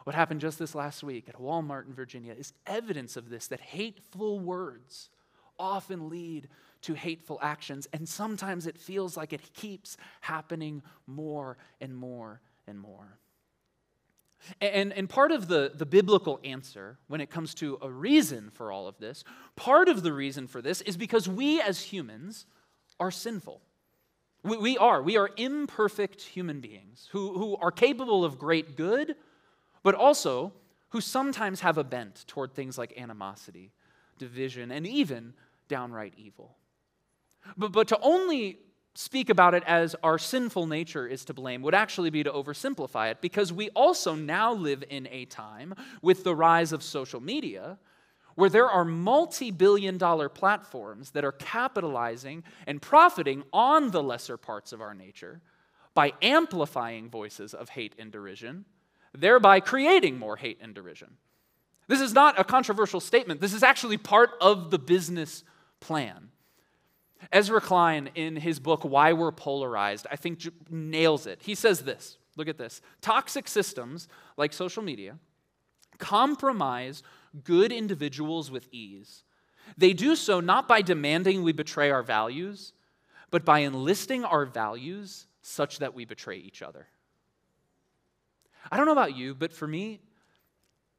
What 0.04 0.16
happened 0.16 0.40
just 0.40 0.58
this 0.58 0.74
last 0.74 1.02
week 1.02 1.28
at 1.28 1.36
Walmart 1.36 1.86
in 1.86 1.94
Virginia 1.94 2.34
is 2.36 2.52
evidence 2.66 3.16
of 3.16 3.28
this 3.30 3.46
that 3.48 3.60
hateful 3.60 4.40
words 4.40 5.10
often 5.58 6.08
lead 6.08 6.48
to 6.82 6.94
hateful 6.94 7.38
actions, 7.40 7.86
and 7.92 8.08
sometimes 8.08 8.66
it 8.66 8.76
feels 8.76 9.16
like 9.16 9.32
it 9.32 9.52
keeps 9.54 9.96
happening 10.20 10.82
more 11.06 11.56
and 11.80 11.96
more 11.96 12.40
and 12.66 12.80
more. 12.80 13.18
And, 14.60 14.92
and 14.92 15.08
part 15.08 15.30
of 15.30 15.46
the, 15.46 15.70
the 15.72 15.86
biblical 15.86 16.40
answer 16.42 16.98
when 17.06 17.20
it 17.20 17.30
comes 17.30 17.54
to 17.54 17.78
a 17.80 17.88
reason 17.88 18.50
for 18.50 18.72
all 18.72 18.88
of 18.88 18.98
this, 18.98 19.22
part 19.54 19.88
of 19.88 20.02
the 20.02 20.12
reason 20.12 20.48
for 20.48 20.60
this 20.60 20.80
is 20.80 20.96
because 20.96 21.28
we 21.28 21.60
as 21.60 21.80
humans 21.80 22.46
are 22.98 23.12
sinful. 23.12 23.60
We, 24.42 24.56
we 24.56 24.78
are. 24.78 25.00
We 25.00 25.16
are 25.16 25.30
imperfect 25.36 26.22
human 26.22 26.60
beings 26.60 27.08
who, 27.12 27.38
who 27.38 27.56
are 27.58 27.70
capable 27.70 28.24
of 28.24 28.36
great 28.36 28.76
good 28.76 29.14
but 29.82 29.94
also 29.94 30.52
who 30.90 31.00
sometimes 31.00 31.60
have 31.60 31.78
a 31.78 31.84
bent 31.84 32.24
toward 32.26 32.52
things 32.52 32.76
like 32.76 32.98
animosity, 32.98 33.72
division, 34.18 34.70
and 34.70 34.86
even 34.86 35.32
downright 35.68 36.14
evil. 36.16 36.56
But, 37.56 37.72
but 37.72 37.88
to 37.88 37.98
only 38.02 38.58
speak 38.94 39.30
about 39.30 39.54
it 39.54 39.62
as 39.66 39.96
our 40.02 40.18
sinful 40.18 40.66
nature 40.66 41.06
is 41.06 41.24
to 41.24 41.34
blame 41.34 41.62
would 41.62 41.74
actually 41.74 42.10
be 42.10 42.22
to 42.22 42.30
oversimplify 42.30 43.10
it 43.10 43.20
because 43.22 43.52
we 43.52 43.70
also 43.70 44.14
now 44.14 44.52
live 44.52 44.84
in 44.90 45.08
a 45.10 45.24
time 45.24 45.74
with 46.02 46.24
the 46.24 46.34
rise 46.34 46.72
of 46.72 46.82
social 46.82 47.20
media 47.20 47.78
where 48.34 48.50
there 48.50 48.68
are 48.68 48.84
multi 48.84 49.50
billion 49.50 49.96
dollar 49.96 50.28
platforms 50.28 51.10
that 51.12 51.24
are 51.24 51.32
capitalizing 51.32 52.44
and 52.66 52.82
profiting 52.82 53.42
on 53.52 53.90
the 53.90 54.02
lesser 54.02 54.36
parts 54.36 54.72
of 54.72 54.80
our 54.80 54.94
nature 54.94 55.40
by 55.94 56.12
amplifying 56.20 57.08
voices 57.08 57.54
of 57.54 57.70
hate 57.70 57.94
and 57.98 58.12
derision 58.12 58.64
thereby 59.14 59.60
creating 59.60 60.18
more 60.18 60.36
hate 60.36 60.58
and 60.60 60.74
derision. 60.74 61.16
This 61.88 62.00
is 62.00 62.12
not 62.12 62.38
a 62.38 62.44
controversial 62.44 63.00
statement. 63.00 63.40
This 63.40 63.52
is 63.52 63.62
actually 63.62 63.98
part 63.98 64.30
of 64.40 64.70
the 64.70 64.78
business 64.78 65.44
plan. 65.80 66.28
Ezra 67.30 67.60
Klein, 67.60 68.10
in 68.14 68.36
his 68.36 68.58
book, 68.58 68.84
Why 68.84 69.12
We're 69.12 69.32
Polarized, 69.32 70.06
I 70.10 70.16
think 70.16 70.40
nails 70.70 71.26
it. 71.26 71.40
He 71.42 71.54
says 71.54 71.80
this 71.82 72.18
look 72.36 72.48
at 72.48 72.56
this 72.56 72.80
toxic 73.02 73.46
systems 73.46 74.08
like 74.38 74.52
social 74.52 74.82
media 74.82 75.18
compromise 75.98 77.02
good 77.44 77.72
individuals 77.72 78.50
with 78.50 78.68
ease. 78.72 79.22
They 79.78 79.92
do 79.92 80.16
so 80.16 80.40
not 80.40 80.66
by 80.66 80.82
demanding 80.82 81.42
we 81.42 81.52
betray 81.52 81.90
our 81.90 82.02
values, 82.02 82.72
but 83.30 83.44
by 83.44 83.60
enlisting 83.60 84.24
our 84.24 84.44
values 84.44 85.26
such 85.40 85.78
that 85.78 85.94
we 85.94 86.04
betray 86.04 86.36
each 86.36 86.60
other. 86.60 86.88
I 88.70 88.76
don't 88.76 88.86
know 88.86 88.92
about 88.92 89.16
you, 89.16 89.34
but 89.34 89.52
for 89.52 89.66
me, 89.66 90.00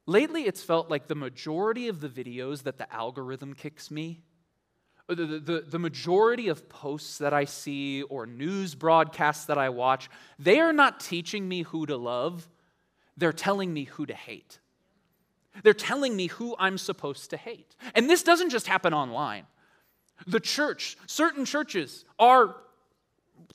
lately 0.06 0.42
it's 0.42 0.62
felt 0.62 0.90
like 0.90 1.06
the 1.06 1.14
majority 1.14 1.88
of 1.88 2.00
the 2.00 2.08
videos 2.08 2.64
that 2.64 2.78
the 2.78 2.92
algorithm 2.92 3.54
kicks 3.54 3.90
me, 3.90 4.22
the, 5.08 5.14
the, 5.14 5.64
the 5.68 5.78
majority 5.78 6.48
of 6.48 6.68
posts 6.68 7.18
that 7.18 7.34
I 7.34 7.44
see 7.44 8.02
or 8.02 8.26
news 8.26 8.74
broadcasts 8.74 9.46
that 9.46 9.58
I 9.58 9.68
watch, 9.68 10.08
they 10.38 10.60
are 10.60 10.72
not 10.72 11.00
teaching 11.00 11.48
me 11.48 11.62
who 11.62 11.86
to 11.86 11.96
love, 11.96 12.48
they're 13.16 13.32
telling 13.32 13.72
me 13.72 13.84
who 13.84 14.06
to 14.06 14.14
hate. 14.14 14.60
They're 15.62 15.72
telling 15.72 16.16
me 16.16 16.26
who 16.26 16.56
I'm 16.58 16.78
supposed 16.78 17.30
to 17.30 17.36
hate. 17.36 17.76
And 17.94 18.10
this 18.10 18.22
doesn't 18.22 18.50
just 18.50 18.66
happen 18.66 18.92
online. 18.92 19.46
The 20.26 20.40
church, 20.40 20.96
certain 21.06 21.44
churches 21.44 22.04
are 22.18 22.56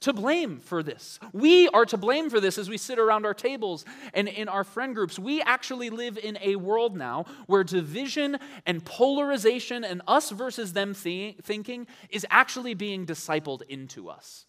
to 0.02 0.14
blame 0.14 0.60
for 0.60 0.82
this. 0.82 1.20
We 1.34 1.68
are 1.70 1.86
to 1.86 1.98
blame 1.98 2.30
for 2.30 2.40
this 2.40 2.58
as 2.58 2.70
we 2.70 2.78
sit 2.78 3.00
around 3.00 3.26
our 3.26 3.34
tables 3.34 3.84
and 4.14 4.28
in 4.28 4.48
our 4.48 4.64
friend 4.64 4.96
groups. 4.96 5.20
We 5.20 5.42
actually 5.42 5.90
live 5.90 6.18
in 6.18 6.38
a 6.42 6.56
world 6.56 6.96
now 6.96 7.26
where 7.48 7.64
division 7.64 8.38
and 8.66 8.84
polarization 8.86 9.84
and 9.84 10.02
us 10.08 10.30
versus 10.30 10.74
them 10.74 10.94
thinking 10.94 11.88
is 12.10 12.26
actually 12.30 12.76
being 12.76 13.06
discipled 13.06 13.64
into 13.64 14.10
us. 14.10 14.46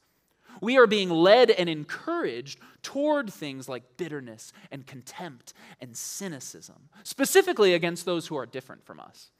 We 0.60 0.78
are 0.78 0.87
being 0.87 1.10
led 1.10 1.50
and 1.50 1.68
encouraged 1.68 2.60
toward 2.82 3.32
things 3.32 3.68
like 3.68 3.96
bitterness 3.96 4.52
and 4.70 4.87
contempt 4.87 5.52
and 5.80 5.96
cynicism, 5.96 6.88
specifically 7.02 7.75
against 7.75 8.04
those 8.04 8.26
who 8.26 8.37
are 8.37 8.46
different 8.46 8.84
from 8.84 9.00
us 9.00 9.30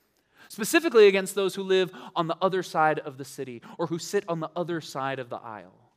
specifically 0.50 1.07
against 1.07 1.37
those 1.37 1.54
who 1.54 1.62
live 1.62 1.92
on 2.16 2.26
the 2.26 2.37
other 2.42 2.62
side 2.62 2.99
of 2.99 3.16
the 3.16 3.25
city 3.25 3.62
or 3.78 3.87
who 3.87 4.00
sit 4.00 4.25
on 4.28 4.40
the 4.40 4.50
other 4.57 4.80
side 4.80 5.21
of 5.21 5.30
the 5.30 5.37
aisle. 5.37 5.92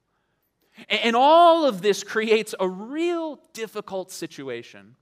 And 0.88 1.16
all 1.16 1.66
of 1.66 1.82
this 1.82 2.04
creates 2.04 2.54
a 2.60 2.70
real 2.70 3.40
difficult 3.54 4.12
situation 4.12 4.96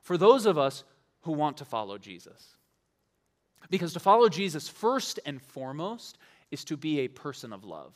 for 0.00 0.16
those 0.16 0.46
of 0.46 0.56
us 0.56 0.82
who 1.22 1.32
want 1.32 1.58
to 1.58 1.66
follow 1.66 1.98
Jesus. 1.98 2.56
Because 3.68 3.92
to 3.92 4.00
follow 4.00 4.30
Jesus, 4.30 4.66
first 4.66 5.20
and 5.26 5.42
foremost, 5.42 6.16
is 6.50 6.64
to 6.64 6.76
be 6.78 7.00
a 7.00 7.08
person 7.08 7.52
of 7.52 7.64
love. 7.64 7.94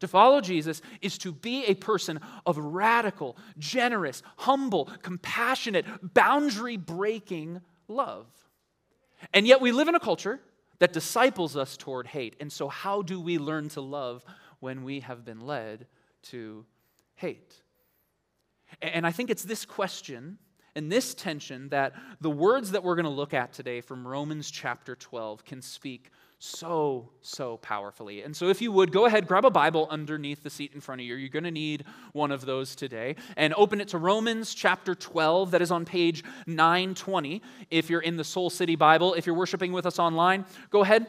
To 0.00 0.08
follow 0.08 0.40
Jesus 0.40 0.82
is 1.00 1.18
to 1.18 1.30
be 1.30 1.66
a 1.66 1.74
person 1.74 2.18
of 2.44 2.58
radical, 2.58 3.36
generous, 3.58 4.24
humble, 4.38 4.86
compassionate, 5.02 5.86
boundary 6.14 6.76
breaking 6.76 7.60
love. 7.86 8.26
And 9.32 9.46
yet 9.46 9.60
we 9.60 9.72
live 9.72 9.88
in 9.88 9.94
a 9.94 10.00
culture 10.00 10.40
that 10.78 10.92
disciples 10.92 11.56
us 11.56 11.76
toward 11.76 12.06
hate. 12.06 12.36
And 12.40 12.52
so, 12.52 12.68
how 12.68 13.02
do 13.02 13.20
we 13.20 13.38
learn 13.38 13.68
to 13.70 13.80
love 13.80 14.24
when 14.60 14.84
we 14.84 15.00
have 15.00 15.24
been 15.24 15.40
led 15.40 15.86
to 16.24 16.64
hate? 17.14 17.62
And 18.82 19.06
I 19.06 19.12
think 19.12 19.30
it's 19.30 19.44
this 19.44 19.64
question 19.64 20.38
and 20.74 20.90
this 20.90 21.14
tension 21.14 21.68
that 21.68 21.94
the 22.20 22.30
words 22.30 22.72
that 22.72 22.82
we're 22.82 22.96
going 22.96 23.04
to 23.04 23.10
look 23.10 23.34
at 23.34 23.52
today 23.52 23.80
from 23.80 24.06
Romans 24.06 24.50
chapter 24.50 24.96
12 24.96 25.44
can 25.44 25.62
speak 25.62 26.10
so, 26.44 27.08
so 27.22 27.56
powerfully. 27.56 28.22
And 28.22 28.36
so, 28.36 28.48
if 28.48 28.60
you 28.60 28.70
would, 28.70 28.92
go 28.92 29.06
ahead, 29.06 29.26
grab 29.26 29.44
a 29.44 29.50
Bible 29.50 29.88
underneath 29.90 30.42
the 30.42 30.50
seat 30.50 30.72
in 30.74 30.80
front 30.80 31.00
of 31.00 31.06
you. 31.06 31.14
You're 31.14 31.30
going 31.30 31.44
to 31.44 31.50
need 31.50 31.84
one 32.12 32.30
of 32.30 32.44
those 32.44 32.74
today. 32.74 33.16
And 33.36 33.54
open 33.56 33.80
it 33.80 33.88
to 33.88 33.98
Romans 33.98 34.54
chapter 34.54 34.94
12. 34.94 35.52
That 35.52 35.62
is 35.62 35.70
on 35.70 35.84
page 35.84 36.22
920. 36.46 37.40
If 37.70 37.88
you're 37.88 38.02
in 38.02 38.16
the 38.16 38.24
Soul 38.24 38.50
City 38.50 38.76
Bible, 38.76 39.14
if 39.14 39.26
you're 39.26 39.34
worshiping 39.34 39.72
with 39.72 39.86
us 39.86 39.98
online, 39.98 40.44
go 40.68 40.82
ahead, 40.82 41.06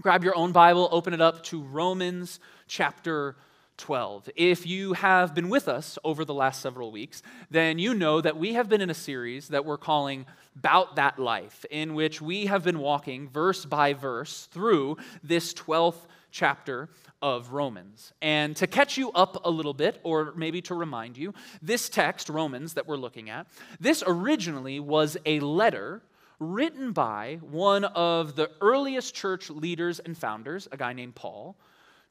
grab 0.00 0.22
your 0.22 0.36
own 0.36 0.52
Bible, 0.52 0.88
open 0.92 1.14
it 1.14 1.20
up 1.20 1.42
to 1.44 1.62
Romans 1.62 2.38
chapter 2.68 3.36
12. 3.80 4.30
If 4.36 4.66
you 4.66 4.92
have 4.92 5.34
been 5.34 5.48
with 5.48 5.66
us 5.66 5.98
over 6.04 6.24
the 6.24 6.34
last 6.34 6.60
several 6.60 6.92
weeks, 6.92 7.22
then 7.50 7.78
you 7.78 7.94
know 7.94 8.20
that 8.20 8.36
we 8.36 8.54
have 8.54 8.68
been 8.68 8.80
in 8.80 8.90
a 8.90 8.94
series 8.94 9.48
that 9.48 9.64
we're 9.64 9.78
calling 9.78 10.26
About 10.56 10.96
That 10.96 11.18
Life, 11.18 11.64
in 11.70 11.94
which 11.94 12.22
we 12.22 12.46
have 12.46 12.62
been 12.62 12.78
walking 12.78 13.28
verse 13.28 13.64
by 13.64 13.94
verse 13.94 14.48
through 14.52 14.98
this 15.22 15.52
12th 15.54 16.06
chapter 16.30 16.88
of 17.22 17.52
Romans. 17.52 18.12
And 18.22 18.54
to 18.56 18.66
catch 18.66 18.96
you 18.96 19.10
up 19.12 19.44
a 19.44 19.50
little 19.50 19.74
bit, 19.74 20.00
or 20.02 20.32
maybe 20.36 20.62
to 20.62 20.74
remind 20.74 21.16
you, 21.16 21.34
this 21.60 21.88
text, 21.88 22.28
Romans, 22.28 22.74
that 22.74 22.86
we're 22.86 22.96
looking 22.96 23.30
at, 23.30 23.46
this 23.80 24.02
originally 24.06 24.80
was 24.80 25.16
a 25.26 25.40
letter 25.40 26.02
written 26.38 26.92
by 26.92 27.38
one 27.42 27.84
of 27.84 28.36
the 28.36 28.50
earliest 28.60 29.14
church 29.14 29.50
leaders 29.50 30.00
and 30.00 30.16
founders, 30.16 30.68
a 30.72 30.76
guy 30.76 30.92
named 30.92 31.14
Paul, 31.14 31.56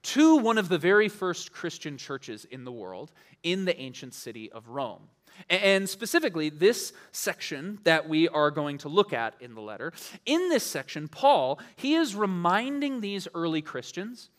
to 0.02 0.38
one 0.38 0.58
of 0.58 0.70
the 0.70 0.78
very 0.78 1.10
first 1.10 1.52
Christian 1.52 1.98
churches 1.98 2.46
in 2.46 2.64
the 2.64 2.72
world 2.72 3.12
in 3.44 3.66
the 3.66 3.80
ancient 3.80 4.14
city 4.14 4.52
of 4.52 4.70
Rome. 4.70 5.10
And 5.50 5.88
specifically, 5.88 6.50
this 6.50 6.92
section 7.12 7.80
that 7.84 8.10
we 8.10 8.28
are 8.28 8.52
going 8.52 8.78
to 8.80 8.90
look 8.90 9.14
at 9.14 9.36
in 9.40 9.56
the 9.56 9.62
letter, 9.62 9.94
in 10.26 10.50
this 10.50 10.66
section, 10.66 11.08
Paul, 11.08 11.60
he 11.78 11.96
is 11.96 12.16
reminding 12.16 13.00
these 13.00 13.28
early 13.34 13.62
Christians 13.62 14.30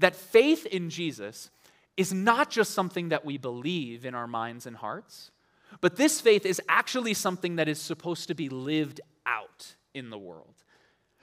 that 0.00 0.16
faith 0.16 0.66
in 0.66 0.90
Jesus 0.90 1.50
is 1.96 2.12
not 2.12 2.50
just 2.50 2.72
something 2.72 3.10
that 3.10 3.24
we 3.24 3.36
believe 3.38 4.04
in 4.04 4.14
our 4.14 4.26
minds 4.26 4.66
and 4.66 4.76
hearts, 4.76 5.30
but 5.80 5.96
this 5.96 6.20
faith 6.20 6.44
is 6.44 6.60
actually 6.68 7.14
something 7.14 7.56
that 7.56 7.68
is 7.68 7.80
supposed 7.80 8.26
to 8.28 8.34
be 8.34 8.48
lived 8.48 9.00
out 9.26 9.76
in 9.94 10.10
the 10.10 10.18
world. 10.18 10.64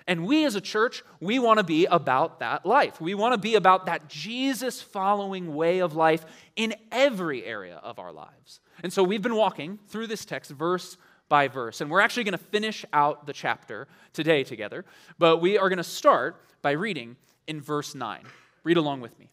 And 0.08 0.26
we 0.26 0.46
as 0.46 0.56
a 0.56 0.62
church, 0.62 1.04
we 1.20 1.38
want 1.38 1.58
to 1.58 1.64
be 1.64 1.86
about 1.86 2.40
that 2.40 2.66
life. 2.66 3.02
We 3.02 3.14
want 3.14 3.34
to 3.34 3.38
be 3.38 3.56
about 3.56 3.88
that 3.88 4.08
Jesus 4.08 4.82
following 4.82 5.54
way 5.54 5.80
of 5.80 5.96
life 5.96 6.26
in 6.56 6.74
every 6.92 7.44
area 7.44 7.76
of 7.84 8.00
our 8.00 8.14
lives. 8.14 8.62
And 8.84 8.94
so 8.94 9.04
we've 9.04 9.22
been 9.22 9.36
walking 9.36 9.80
through 9.90 10.08
this 10.08 10.24
text 10.24 10.52
verse 10.52 10.98
by 11.28 11.50
verse. 11.50 11.82
And 11.82 11.92
we're 11.92 12.00
actually 12.00 12.24
going 12.24 12.38
to 12.38 12.38
finish 12.38 12.86
out 12.94 13.26
the 13.26 13.34
chapter 13.34 13.88
today 14.14 14.46
together. 14.46 14.86
But 15.20 15.38
we 15.38 15.58
are 15.58 15.68
going 15.68 15.78
to 15.78 15.84
start 15.84 16.42
by 16.62 16.72
reading 16.72 17.18
in 17.46 17.60
verse 17.60 17.94
9. 17.94 18.24
Read 18.64 18.78
along 18.78 19.02
with 19.02 19.18
me. 19.20 19.30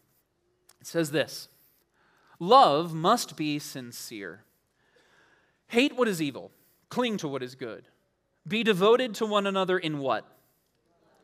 It 0.81 0.89
says 0.89 1.13
this 1.13 1.49
Love 2.41 2.95
must 2.95 3.37
be 3.37 3.61
sincere. 3.61 4.43
Hate 5.69 5.97
what 5.97 6.09
is 6.09 6.21
evil, 6.21 6.51
cling 6.89 7.17
to 7.19 7.29
what 7.29 7.43
is 7.43 7.55
good. 7.55 7.87
Be 8.47 8.63
devoted 8.63 9.15
to 9.17 9.27
one 9.27 9.47
another 9.47 9.79
in 9.79 9.99
what? 9.99 10.27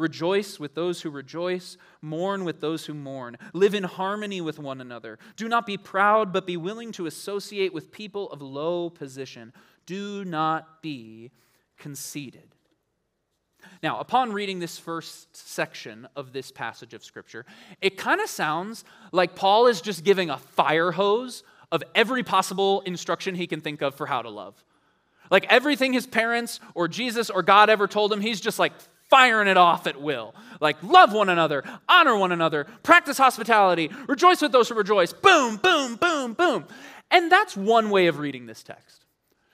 Rejoice 0.00 0.58
with 0.58 0.74
those 0.74 1.02
who 1.02 1.10
rejoice. 1.10 1.76
Mourn 2.00 2.44
with 2.44 2.62
those 2.62 2.86
who 2.86 2.94
mourn. 2.94 3.36
Live 3.52 3.74
in 3.74 3.84
harmony 3.84 4.40
with 4.40 4.58
one 4.58 4.80
another. 4.80 5.18
Do 5.36 5.46
not 5.46 5.66
be 5.66 5.76
proud, 5.76 6.32
but 6.32 6.46
be 6.46 6.56
willing 6.56 6.90
to 6.92 7.04
associate 7.04 7.74
with 7.74 7.92
people 7.92 8.30
of 8.30 8.40
low 8.40 8.88
position. 8.88 9.52
Do 9.84 10.24
not 10.24 10.80
be 10.80 11.32
conceited. 11.76 12.54
Now, 13.82 14.00
upon 14.00 14.32
reading 14.32 14.58
this 14.58 14.78
first 14.78 15.36
section 15.36 16.08
of 16.16 16.32
this 16.32 16.50
passage 16.50 16.94
of 16.94 17.04
Scripture, 17.04 17.44
it 17.82 17.98
kind 17.98 18.22
of 18.22 18.30
sounds 18.30 18.84
like 19.12 19.36
Paul 19.36 19.66
is 19.66 19.82
just 19.82 20.02
giving 20.02 20.30
a 20.30 20.38
fire 20.38 20.92
hose 20.92 21.42
of 21.70 21.82
every 21.94 22.22
possible 22.22 22.80
instruction 22.86 23.34
he 23.34 23.46
can 23.46 23.60
think 23.60 23.82
of 23.82 23.94
for 23.94 24.06
how 24.06 24.22
to 24.22 24.30
love. 24.30 24.64
Like 25.30 25.44
everything 25.50 25.92
his 25.92 26.06
parents 26.06 26.58
or 26.74 26.88
Jesus 26.88 27.28
or 27.28 27.42
God 27.42 27.68
ever 27.68 27.86
told 27.86 28.10
him, 28.10 28.22
he's 28.22 28.40
just 28.40 28.58
like 28.58 28.72
firing 29.10 29.48
it 29.48 29.56
off 29.56 29.86
at 29.86 30.00
will. 30.00 30.34
Like, 30.60 30.82
love 30.82 31.12
one 31.12 31.28
another, 31.28 31.64
honor 31.88 32.16
one 32.16 32.32
another, 32.32 32.64
practice 32.82 33.18
hospitality, 33.18 33.90
rejoice 34.08 34.40
with 34.40 34.52
those 34.52 34.68
who 34.68 34.74
rejoice. 34.74 35.12
Boom, 35.12 35.56
boom, 35.56 35.96
boom, 35.96 36.34
boom. 36.34 36.64
And 37.10 37.30
that's 37.30 37.56
one 37.56 37.90
way 37.90 38.06
of 38.06 38.18
reading 38.18 38.46
this 38.46 38.62
text. 38.62 39.04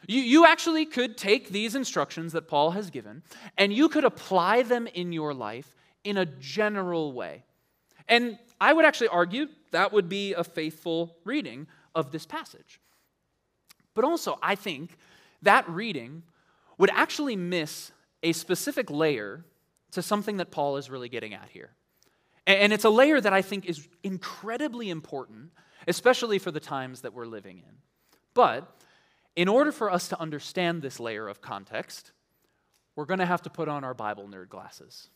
You, 0.06 0.20
you 0.20 0.46
actually 0.46 0.86
could 0.86 1.16
take 1.16 1.48
these 1.48 1.75
instructions 1.75 2.32
that 2.32 2.48
Paul 2.48 2.72
has 2.72 2.90
given 2.90 3.22
and 3.56 3.72
you 3.72 3.88
could 3.88 4.04
apply 4.04 4.62
them 4.62 4.86
in 4.86 5.12
your 5.12 5.34
life 5.34 5.75
in 6.04 6.16
a 6.16 6.26
general 6.26 7.12
way. 7.12 7.44
And 8.08 8.38
I 8.60 8.72
would 8.72 8.84
actually 8.84 9.08
argue 9.08 9.48
that 9.72 9.92
would 9.92 10.08
be 10.08 10.34
a 10.34 10.44
faithful 10.44 11.16
reading 11.25 11.66
of 11.94 12.12
this 12.12 12.26
passage. 12.26 12.80
But 13.94 14.04
also, 14.04 14.38
I 14.42 14.54
think 14.54 14.96
that 15.42 15.68
reading 15.68 16.22
would 16.78 16.90
actually 16.90 17.34
miss 17.34 17.90
a 18.23 18.32
specific 18.32 18.90
layer 18.90 19.44
to 19.92 20.02
something 20.02 20.38
that 20.38 20.50
Paul 20.50 20.76
is 20.76 20.90
really 20.90 21.08
getting 21.08 21.35
at 21.35 21.49
here. 21.50 21.70
And 22.46 22.73
it's 22.73 22.85
a 22.85 22.90
layer 22.90 23.20
that 23.20 23.32
I 23.32 23.42
think 23.42 23.66
is 23.66 23.88
incredibly 24.02 24.90
important, 24.90 25.50
especially 25.88 26.38
for 26.38 26.50
the 26.50 26.61
times 26.61 27.00
that 27.00 27.12
we're 27.12 27.26
living 27.26 27.58
in. 27.58 27.76
But 28.35 28.70
in 29.35 29.49
order 29.49 29.73
for 29.73 29.90
us 29.90 30.08
to 30.08 30.20
understand 30.20 30.82
this 30.82 31.00
layer 31.00 31.28
of 31.28 31.40
context, 31.40 32.12
we're 32.94 33.04
going 33.04 33.18
to 33.18 33.26
have 33.26 33.42
to 33.42 33.50
put 33.50 33.68
on 33.68 33.85
our 33.85 33.94
Bible 33.94 34.28
nerd 34.28 34.49
glasses. 34.49 35.08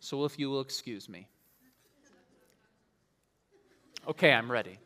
So 0.00 0.24
if 0.24 0.38
you 0.38 0.50
will 0.50 0.60
excuse 0.60 1.08
me. 1.08 1.28
Okay, 4.08 4.32
I'm 4.32 4.50
ready. 4.50 4.78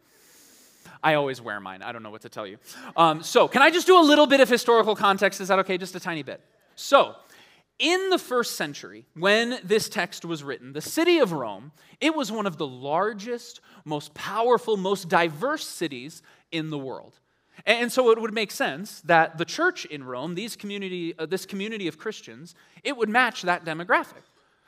I 1.02 1.14
always 1.14 1.40
wear 1.40 1.60
mine. 1.60 1.82
I 1.82 1.92
don't 1.92 2.02
know 2.02 2.10
what 2.10 2.22
to 2.22 2.28
tell 2.28 2.46
you. 2.46 2.58
Um, 2.96 3.22
so, 3.22 3.48
can 3.48 3.62
I 3.62 3.70
just 3.70 3.86
do 3.86 3.98
a 3.98 4.02
little 4.02 4.26
bit 4.26 4.40
of 4.40 4.48
historical 4.48 4.96
context? 4.96 5.40
Is 5.40 5.48
that 5.48 5.58
okay? 5.60 5.78
Just 5.78 5.94
a 5.94 6.00
tiny 6.00 6.22
bit. 6.22 6.40
So, 6.74 7.16
in 7.80 8.10
the 8.10 8.18
first 8.18 8.56
century, 8.56 9.06
when 9.14 9.58
this 9.64 9.88
text 9.88 10.24
was 10.24 10.44
written, 10.44 10.74
the 10.74 10.80
city 10.80 11.18
of 11.18 11.32
Rome, 11.32 11.72
it 12.00 12.14
was 12.14 12.30
one 12.30 12.46
of 12.46 12.58
the 12.58 12.66
largest, 12.66 13.60
most 13.84 14.14
powerful, 14.14 14.76
most 14.76 15.08
diverse 15.08 15.66
cities 15.66 16.22
in 16.52 16.70
the 16.70 16.78
world. 16.78 17.18
And 17.66 17.90
so 17.90 18.10
it 18.10 18.20
would 18.20 18.34
make 18.34 18.50
sense 18.50 19.00
that 19.02 19.38
the 19.38 19.44
church 19.44 19.86
in 19.86 20.04
Rome, 20.04 20.34
these 20.34 20.56
community, 20.56 21.14
uh, 21.18 21.26
this 21.26 21.46
community 21.46 21.88
of 21.88 21.98
Christians, 21.98 22.54
it 22.84 22.96
would 22.96 23.08
match 23.08 23.42
that 23.42 23.64
demographic. 23.64 24.22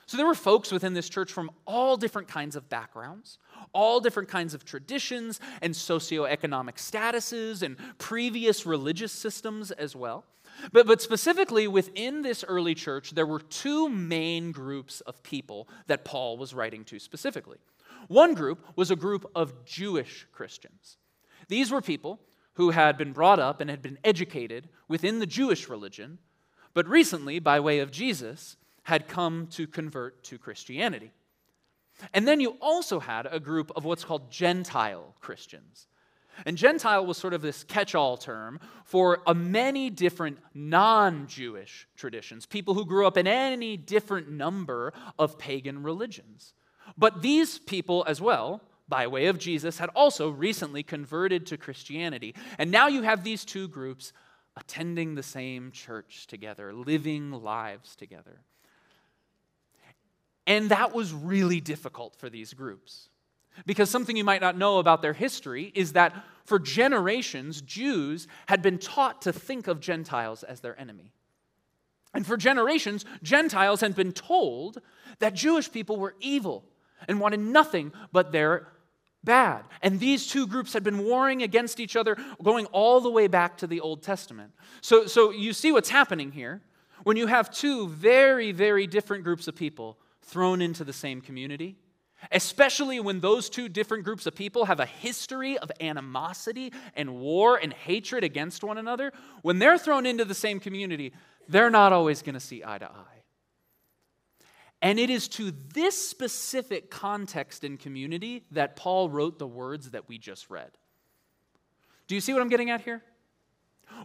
So 0.06 0.16
there 0.16 0.26
were 0.26 0.34
folks 0.34 0.72
within 0.72 0.94
this 0.94 1.08
church 1.08 1.32
from 1.32 1.50
all 1.66 1.96
different 1.96 2.28
kinds 2.28 2.56
of 2.56 2.68
backgrounds, 2.68 3.38
all 3.72 4.00
different 4.00 4.28
kinds 4.28 4.52
of 4.52 4.64
traditions 4.64 5.40
and 5.62 5.72
socioeconomic 5.72 6.76
statuses 6.76 7.62
and 7.62 7.76
previous 7.98 8.66
religious 8.66 9.12
systems 9.12 9.70
as 9.70 9.94
well. 9.94 10.24
But, 10.72 10.86
but 10.86 11.00
specifically 11.00 11.66
within 11.66 12.22
this 12.22 12.44
early 12.46 12.74
church, 12.74 13.12
there 13.12 13.26
were 13.26 13.40
two 13.40 13.88
main 13.88 14.52
groups 14.52 15.00
of 15.02 15.22
people 15.22 15.68
that 15.86 16.04
Paul 16.04 16.36
was 16.36 16.54
writing 16.54 16.84
to 16.86 16.98
specifically. 16.98 17.58
One 18.08 18.34
group 18.34 18.64
was 18.76 18.90
a 18.90 18.96
group 18.96 19.30
of 19.34 19.64
Jewish 19.64 20.26
Christians. 20.32 20.98
These 21.48 21.70
were 21.70 21.80
people 21.80 22.20
who 22.54 22.70
had 22.70 22.98
been 22.98 23.12
brought 23.12 23.38
up 23.38 23.60
and 23.60 23.70
had 23.70 23.82
been 23.82 23.98
educated 24.04 24.68
within 24.88 25.18
the 25.18 25.26
Jewish 25.26 25.68
religion, 25.68 26.18
but 26.74 26.88
recently, 26.88 27.38
by 27.38 27.60
way 27.60 27.78
of 27.78 27.90
Jesus, 27.90 28.56
had 28.84 29.08
come 29.08 29.46
to 29.48 29.66
convert 29.66 30.22
to 30.24 30.38
Christianity. 30.38 31.12
And 32.12 32.26
then 32.26 32.40
you 32.40 32.56
also 32.60 33.00
had 33.00 33.26
a 33.30 33.40
group 33.40 33.70
of 33.76 33.84
what's 33.84 34.04
called 34.04 34.30
Gentile 34.30 35.14
Christians. 35.20 35.86
And 36.46 36.56
Gentile 36.56 37.04
was 37.06 37.18
sort 37.18 37.34
of 37.34 37.42
this 37.42 37.64
catch 37.64 37.94
all 37.94 38.16
term 38.16 38.60
for 38.84 39.22
a 39.26 39.34
many 39.34 39.90
different 39.90 40.38
non 40.54 41.26
Jewish 41.26 41.86
traditions, 41.96 42.46
people 42.46 42.74
who 42.74 42.84
grew 42.84 43.06
up 43.06 43.16
in 43.16 43.26
any 43.26 43.76
different 43.76 44.30
number 44.30 44.92
of 45.18 45.38
pagan 45.38 45.82
religions. 45.82 46.54
But 46.96 47.22
these 47.22 47.58
people 47.58 48.04
as 48.06 48.20
well, 48.20 48.62
by 48.88 49.06
way 49.06 49.26
of 49.26 49.38
Jesus, 49.38 49.78
had 49.78 49.90
also 49.90 50.30
recently 50.30 50.82
converted 50.82 51.46
to 51.46 51.56
Christianity. 51.56 52.34
And 52.58 52.70
now 52.70 52.88
you 52.88 53.02
have 53.02 53.24
these 53.24 53.44
two 53.44 53.68
groups 53.68 54.12
attending 54.56 55.14
the 55.14 55.22
same 55.22 55.70
church 55.70 56.26
together, 56.26 56.72
living 56.72 57.30
lives 57.30 57.96
together. 57.96 58.40
And 60.46 60.70
that 60.70 60.92
was 60.92 61.12
really 61.12 61.60
difficult 61.60 62.16
for 62.16 62.28
these 62.28 62.52
groups. 62.52 63.08
Because 63.66 63.90
something 63.90 64.16
you 64.16 64.24
might 64.24 64.40
not 64.40 64.56
know 64.56 64.78
about 64.78 65.02
their 65.02 65.12
history 65.12 65.72
is 65.74 65.92
that 65.92 66.14
for 66.44 66.58
generations, 66.58 67.60
Jews 67.62 68.26
had 68.46 68.62
been 68.62 68.78
taught 68.78 69.22
to 69.22 69.32
think 69.32 69.68
of 69.68 69.80
Gentiles 69.80 70.42
as 70.42 70.60
their 70.60 70.78
enemy. 70.80 71.12
And 72.14 72.26
for 72.26 72.36
generations, 72.36 73.04
Gentiles 73.22 73.80
had 73.80 73.94
been 73.94 74.12
told 74.12 74.80
that 75.18 75.34
Jewish 75.34 75.70
people 75.70 75.96
were 75.96 76.14
evil 76.20 76.64
and 77.08 77.20
wanted 77.20 77.40
nothing 77.40 77.92
but 78.12 78.32
their 78.32 78.68
bad. 79.24 79.64
And 79.82 80.00
these 80.00 80.26
two 80.26 80.46
groups 80.46 80.72
had 80.72 80.82
been 80.82 81.04
warring 81.04 81.42
against 81.42 81.80
each 81.80 81.96
other 81.96 82.16
going 82.42 82.66
all 82.66 83.00
the 83.00 83.10
way 83.10 83.28
back 83.28 83.56
to 83.58 83.66
the 83.66 83.80
Old 83.80 84.02
Testament. 84.02 84.52
So, 84.80 85.06
so 85.06 85.30
you 85.30 85.52
see 85.52 85.72
what's 85.72 85.90
happening 85.90 86.32
here. 86.32 86.60
When 87.04 87.16
you 87.16 87.26
have 87.28 87.50
two 87.50 87.88
very, 87.88 88.52
very 88.52 88.86
different 88.86 89.24
groups 89.24 89.48
of 89.48 89.56
people 89.56 89.98
thrown 90.22 90.60
into 90.60 90.84
the 90.84 90.92
same 90.92 91.20
community, 91.20 91.76
especially 92.30 93.00
when 93.00 93.20
those 93.20 93.50
two 93.50 93.68
different 93.68 94.04
groups 94.04 94.26
of 94.26 94.34
people 94.34 94.66
have 94.66 94.80
a 94.80 94.86
history 94.86 95.58
of 95.58 95.70
animosity 95.80 96.72
and 96.94 97.18
war 97.18 97.56
and 97.56 97.72
hatred 97.72 98.24
against 98.24 98.62
one 98.62 98.78
another, 98.78 99.12
when 99.42 99.58
they're 99.58 99.78
thrown 99.78 100.06
into 100.06 100.24
the 100.24 100.34
same 100.34 100.60
community, 100.60 101.12
they're 101.48 101.70
not 101.70 101.92
always 101.92 102.22
going 102.22 102.34
to 102.34 102.40
see 102.40 102.62
eye 102.64 102.78
to 102.78 102.86
eye. 102.86 103.22
And 104.80 104.98
it 104.98 105.10
is 105.10 105.28
to 105.28 105.52
this 105.72 105.96
specific 105.96 106.90
context 106.90 107.62
and 107.62 107.78
community 107.78 108.44
that 108.50 108.74
Paul 108.74 109.08
wrote 109.08 109.38
the 109.38 109.46
words 109.46 109.90
that 109.90 110.08
we 110.08 110.18
just 110.18 110.50
read. 110.50 110.70
Do 112.08 112.16
you 112.16 112.20
see 112.20 112.32
what 112.32 112.42
I'm 112.42 112.48
getting 112.48 112.70
at 112.70 112.80
here? 112.80 113.00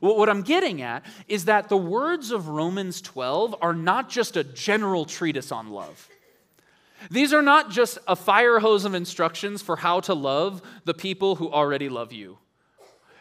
Well, 0.01 0.17
what 0.17 0.30
I'm 0.30 0.43
getting 0.43 0.82
at 0.82 1.06
is 1.27 1.45
that 1.45 1.69
the 1.69 1.77
words 1.77 2.32
of 2.32 2.49
Romans 2.49 3.01
12 3.01 3.56
are 3.62 3.73
not 3.73 4.10
just 4.10 4.38
a 4.38 4.43
general 4.43 5.06
treatise 5.06 5.51
on 5.51 5.69
love. 5.69 6.08
These 7.12 7.34
are 7.34 7.42
not 7.42 7.70
just 7.70 7.98
a 8.08 8.16
fire 8.16 8.60
hose 8.60 8.86
of 8.86 8.94
instructions 8.94 9.62
for 9.62 9.76
how 9.76 10.00
to 10.02 10.14
love 10.14 10.62
the 10.86 10.94
people 10.94 11.36
who 11.36 11.52
already 11.52 11.90
love 11.90 12.12
you. 12.12 12.38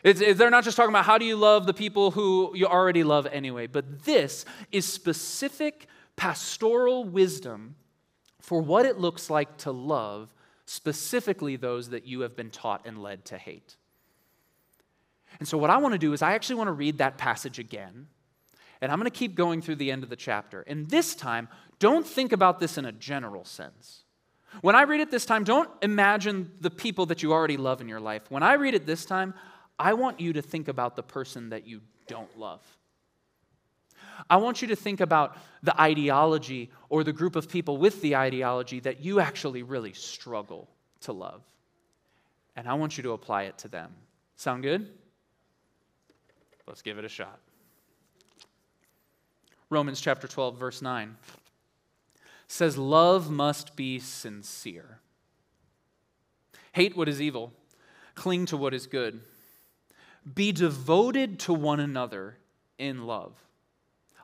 It's, 0.02 0.20
it, 0.20 0.38
they're 0.38 0.50
not 0.50 0.64
just 0.64 0.76
talking 0.76 0.90
about 0.90 1.04
how 1.04 1.18
do 1.18 1.24
you 1.24 1.36
love 1.36 1.66
the 1.66 1.74
people 1.74 2.12
who 2.12 2.52
you 2.54 2.66
already 2.66 3.02
love 3.02 3.26
anyway, 3.26 3.66
but 3.66 4.04
this 4.04 4.44
is 4.70 4.86
specific 4.86 5.88
pastoral 6.16 7.04
wisdom 7.04 7.76
for 8.40 8.60
what 8.60 8.86
it 8.86 8.98
looks 8.98 9.28
like 9.28 9.56
to 9.58 9.72
love 9.72 10.32
specifically 10.64 11.56
those 11.56 11.90
that 11.90 12.06
you 12.06 12.20
have 12.20 12.36
been 12.36 12.50
taught 12.50 12.86
and 12.86 13.02
led 13.02 13.24
to 13.26 13.38
hate. 13.38 13.76
And 15.38 15.48
so, 15.48 15.58
what 15.58 15.70
I 15.70 15.76
want 15.78 15.92
to 15.92 15.98
do 15.98 16.12
is, 16.12 16.22
I 16.22 16.34
actually 16.34 16.56
want 16.56 16.68
to 16.68 16.72
read 16.72 16.98
that 16.98 17.18
passage 17.18 17.58
again, 17.58 18.06
and 18.80 18.92
I'm 18.92 18.98
going 18.98 19.10
to 19.10 19.16
keep 19.16 19.34
going 19.34 19.60
through 19.60 19.76
the 19.76 19.90
end 19.90 20.02
of 20.02 20.08
the 20.08 20.16
chapter. 20.16 20.62
And 20.62 20.88
this 20.88 21.14
time, 21.14 21.48
don't 21.78 22.06
think 22.06 22.32
about 22.32 22.58
this 22.58 22.78
in 22.78 22.84
a 22.84 22.92
general 22.92 23.44
sense. 23.44 24.02
When 24.62 24.74
I 24.74 24.82
read 24.82 25.00
it 25.00 25.10
this 25.10 25.26
time, 25.26 25.44
don't 25.44 25.68
imagine 25.82 26.50
the 26.60 26.70
people 26.70 27.06
that 27.06 27.22
you 27.22 27.32
already 27.32 27.56
love 27.56 27.80
in 27.80 27.88
your 27.88 28.00
life. 28.00 28.30
When 28.30 28.42
I 28.42 28.54
read 28.54 28.74
it 28.74 28.86
this 28.86 29.04
time, 29.04 29.34
I 29.78 29.92
want 29.94 30.20
you 30.20 30.32
to 30.34 30.42
think 30.42 30.68
about 30.68 30.96
the 30.96 31.02
person 31.02 31.50
that 31.50 31.66
you 31.66 31.80
don't 32.06 32.38
love. 32.38 32.62
I 34.30 34.38
want 34.38 34.62
you 34.62 34.68
to 34.68 34.76
think 34.76 35.00
about 35.00 35.36
the 35.62 35.78
ideology 35.78 36.70
or 36.88 37.04
the 37.04 37.12
group 37.12 37.36
of 37.36 37.50
people 37.50 37.76
with 37.76 38.00
the 38.00 38.16
ideology 38.16 38.80
that 38.80 39.00
you 39.00 39.20
actually 39.20 39.62
really 39.62 39.92
struggle 39.92 40.68
to 41.02 41.12
love. 41.12 41.42
And 42.56 42.66
I 42.66 42.74
want 42.74 42.96
you 42.96 43.02
to 43.02 43.12
apply 43.12 43.42
it 43.42 43.58
to 43.58 43.68
them. 43.68 43.92
Sound 44.36 44.62
good? 44.62 44.88
Let's 46.66 46.80
give 46.80 46.98
it 46.98 47.04
a 47.04 47.08
shot. 47.08 47.38
Romans 49.68 50.00
chapter 50.00 50.26
12, 50.26 50.58
verse 50.58 50.80
9 50.80 51.16
says, 52.48 52.78
Love 52.78 53.30
must 53.30 53.76
be 53.76 53.98
sincere. 53.98 55.00
Hate 56.72 56.96
what 56.96 57.08
is 57.08 57.22
evil, 57.22 57.52
cling 58.14 58.46
to 58.46 58.56
what 58.56 58.74
is 58.74 58.86
good. 58.86 59.20
Be 60.34 60.52
devoted 60.52 61.38
to 61.40 61.52
one 61.52 61.80
another 61.80 62.36
in 62.78 63.06
love. 63.06 63.32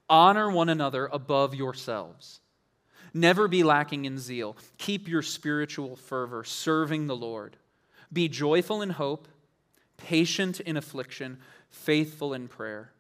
Honor 0.08 0.50
one 0.50 0.68
another 0.68 1.08
above 1.12 1.54
yourselves. 1.54 2.40
Never 3.14 3.46
be 3.46 3.62
lacking 3.62 4.04
in 4.04 4.18
zeal. 4.18 4.56
Keep 4.78 5.08
your 5.08 5.22
spiritual 5.22 5.96
fervor, 5.96 6.44
serving 6.44 7.06
the 7.06 7.16
Lord. 7.16 7.56
Be 8.12 8.28
joyful 8.28 8.82
in 8.82 8.90
hope, 8.90 9.28
patient 9.96 10.60
in 10.60 10.76
affliction, 10.76 11.38
faithful 11.70 12.34
in 12.34 12.48
prayer. 12.48 12.92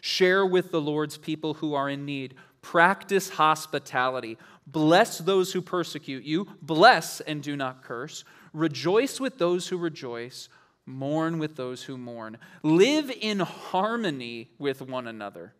Share 0.00 0.44
with 0.44 0.70
the 0.70 0.80
Lord's 0.80 1.16
people 1.16 1.54
who 1.54 1.74
are 1.74 1.88
in 1.88 2.04
need. 2.04 2.34
Practice 2.66 3.30
hospitality. 3.30 4.36
Bless 4.66 5.18
those 5.18 5.52
who 5.52 5.62
persecute 5.62 6.24
you. 6.24 6.48
Bless 6.60 7.20
and 7.20 7.40
do 7.40 7.54
not 7.54 7.84
curse. 7.84 8.24
Rejoice 8.52 9.20
with 9.20 9.38
those 9.38 9.68
who 9.68 9.78
rejoice. 9.78 10.48
Mourn 10.84 11.38
with 11.38 11.54
those 11.54 11.84
who 11.84 11.96
mourn. 11.96 12.38
Live 12.64 13.08
in 13.20 13.38
harmony 13.38 14.50
with 14.58 14.82
one 14.82 15.06
another. 15.06 15.54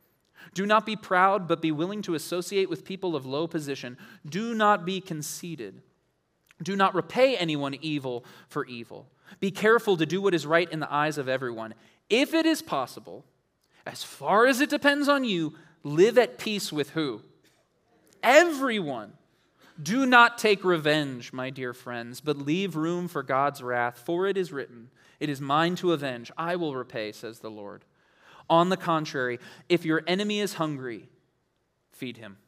Do 0.53 0.67
not 0.67 0.85
be 0.85 0.97
proud, 0.97 1.47
but 1.47 1.63
be 1.63 1.71
willing 1.71 2.03
to 2.03 2.17
associate 2.17 2.69
with 2.69 2.85
people 2.85 3.15
of 3.15 3.25
low 3.25 3.47
position. 3.47 3.97
Do 4.29 4.53
not 4.53 4.85
be 4.85 5.01
conceited. 5.01 5.83
Do 6.61 6.75
not 6.75 6.93
repay 6.93 7.37
anyone 7.37 7.77
evil 7.81 8.25
for 8.49 8.67
evil. 8.67 9.07
Be 9.39 9.53
careful 9.53 9.97
to 9.97 10.07
do 10.07 10.21
what 10.21 10.35
is 10.35 10.45
right 10.45 10.69
in 10.73 10.81
the 10.81 10.93
eyes 10.93 11.19
of 11.19 11.29
everyone. 11.29 11.75
If 12.11 12.35
it 12.35 12.47
is 12.47 12.63
possible, 12.63 13.25
as 13.87 14.03
far 14.03 14.47
as 14.47 14.61
it 14.61 14.71
depends 14.71 15.09
on 15.09 15.23
you, 15.23 15.55
live 15.87 16.19
at 16.19 16.37
peace 16.37 16.73
with 16.73 16.91
who? 16.91 17.23
Everyone. 18.23 19.13
Do 19.81 20.05
not 20.07 20.39
take 20.39 20.65
revenge, 20.65 21.33
my 21.33 21.51
dear 21.51 21.73
friends, 21.73 22.21
but 22.21 22.39
leave 22.39 22.77
room 22.77 23.09
for 23.09 23.23
God's 23.23 23.63
wrath, 23.63 24.03
for 24.05 24.27
it 24.27 24.37
is 24.37 24.53
written, 24.53 24.91
It 25.21 25.29
is 25.29 25.41
mine 25.41 25.77
to 25.77 25.93
avenge, 25.93 26.33
I 26.37 26.57
will 26.57 26.75
repay, 26.75 27.13
says 27.13 27.39
the 27.39 27.51
Lord. 27.51 27.85
On 28.49 28.69
the 28.69 28.77
contrary, 28.77 29.39
if 29.69 29.85
your 29.85 30.03
enemy 30.07 30.41
is 30.41 30.55
hungry, 30.55 31.09
feed 31.93 32.17
him. 32.17 32.39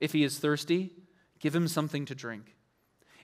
If 0.00 0.12
he 0.12 0.24
is 0.24 0.38
thirsty, 0.38 0.92
give 1.38 1.54
him 1.54 1.68
something 1.68 2.04
to 2.06 2.14
drink. 2.14 2.55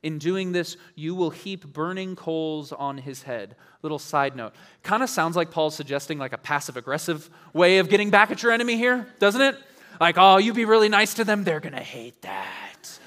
In 0.03 0.19
doing 0.19 0.53
this, 0.53 0.77
you 0.97 1.15
will 1.15 1.31
heap 1.31 1.73
burning 1.73 2.17
coals 2.17 2.73
on 2.73 2.99
his 2.99 3.23
head. 3.23 3.55
Little 3.83 4.01
side 4.01 4.35
note. 4.35 4.53
Kind 4.83 5.03
of 5.03 5.09
sounds 5.09 5.37
like 5.37 5.51
Paul's 5.51 5.77
suggesting 5.77 6.19
like 6.19 6.33
a 6.33 6.39
passive 6.39 6.77
aggressive 6.77 7.31
way 7.53 7.79
of 7.79 7.89
getting 7.89 8.11
back 8.11 8.31
at 8.31 8.43
your 8.43 8.51
enemy 8.51 8.77
here, 8.77 9.07
doesn't 9.21 9.41
it? 9.41 9.57
Like, 10.01 10.17
oh, 10.19 10.39
you 10.39 10.53
be 10.53 10.65
really 10.65 10.89
nice 10.89 11.15
to 11.15 11.25
them, 11.25 11.45
they're 11.45 11.61
going 11.61 11.75
to 11.75 11.81
hate 11.81 12.21
that. 12.23 12.99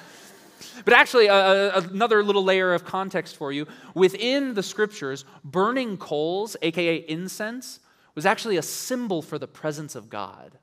But 0.85 0.93
actually, 0.93 1.27
uh, 1.29 1.81
another 1.81 2.23
little 2.23 2.43
layer 2.43 2.73
of 2.73 2.85
context 2.85 3.35
for 3.35 3.51
you. 3.51 3.67
Within 3.93 4.53
the 4.53 4.63
scriptures, 4.63 5.25
burning 5.43 5.97
coals, 5.97 6.55
aka 6.61 6.97
incense, 7.07 7.79
was 8.13 8.25
actually 8.25 8.57
a 8.57 8.61
symbol 8.61 9.21
for 9.21 9.39
the 9.39 9.47
presence 9.47 9.95
of 9.95 10.09
God. 10.09 10.57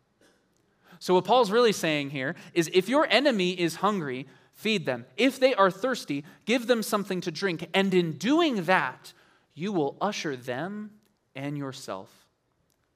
So, 0.99 1.15
what 1.15 1.25
Paul's 1.25 1.51
really 1.51 1.73
saying 1.73 2.11
here 2.11 2.37
is 2.55 2.71
if 2.73 2.89
your 2.89 3.07
enemy 3.11 3.59
is 3.59 3.77
hungry, 3.77 4.27
feed 4.53 4.87
them. 4.87 5.07
If 5.17 5.39
they 5.41 5.55
are 5.55 5.71
thirsty, 5.71 6.25
give 6.45 6.67
them 6.67 6.83
something 6.83 7.21
to 7.23 7.31
drink. 7.31 7.69
And 7.75 7.93
in 7.93 8.13
doing 8.13 8.65
that, 8.65 9.13
you 9.55 9.73
will 9.73 9.97
usher 10.01 10.37
them 10.37 10.93
and 11.35 11.57
yourself 11.57 12.11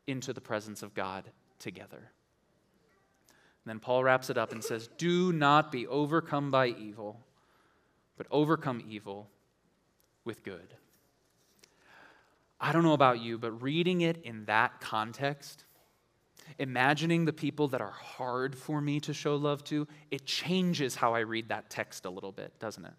into 0.06 0.32
the 0.32 0.40
presence 0.40 0.82
of 0.82 0.94
God 0.94 1.24
together. 1.58 2.10
And 3.64 3.70
then 3.70 3.80
Paul 3.80 4.04
wraps 4.04 4.30
it 4.30 4.38
up 4.38 4.52
and 4.52 4.62
says, 4.62 4.88
Do 4.98 5.32
not 5.32 5.72
be 5.72 5.86
overcome 5.86 6.50
by 6.50 6.68
evil, 6.68 7.20
but 8.16 8.26
overcome 8.30 8.82
evil 8.88 9.28
with 10.24 10.44
good. 10.44 10.74
I 12.60 12.72
don't 12.72 12.84
know 12.84 12.94
about 12.94 13.20
you, 13.20 13.38
but 13.38 13.62
reading 13.62 14.00
it 14.00 14.22
in 14.22 14.46
that 14.46 14.80
context, 14.80 15.65
imagining 16.58 17.24
the 17.24 17.32
people 17.32 17.68
that 17.68 17.80
are 17.80 17.90
hard 17.90 18.56
for 18.56 18.80
me 18.80 19.00
to 19.00 19.14
show 19.14 19.36
love 19.36 19.64
to, 19.64 19.86
it 20.10 20.26
changes 20.26 20.94
how 20.94 21.14
I 21.14 21.20
read 21.20 21.48
that 21.48 21.70
text 21.70 22.04
a 22.04 22.10
little 22.10 22.32
bit, 22.32 22.58
doesn't 22.58 22.84
it? 22.84 22.94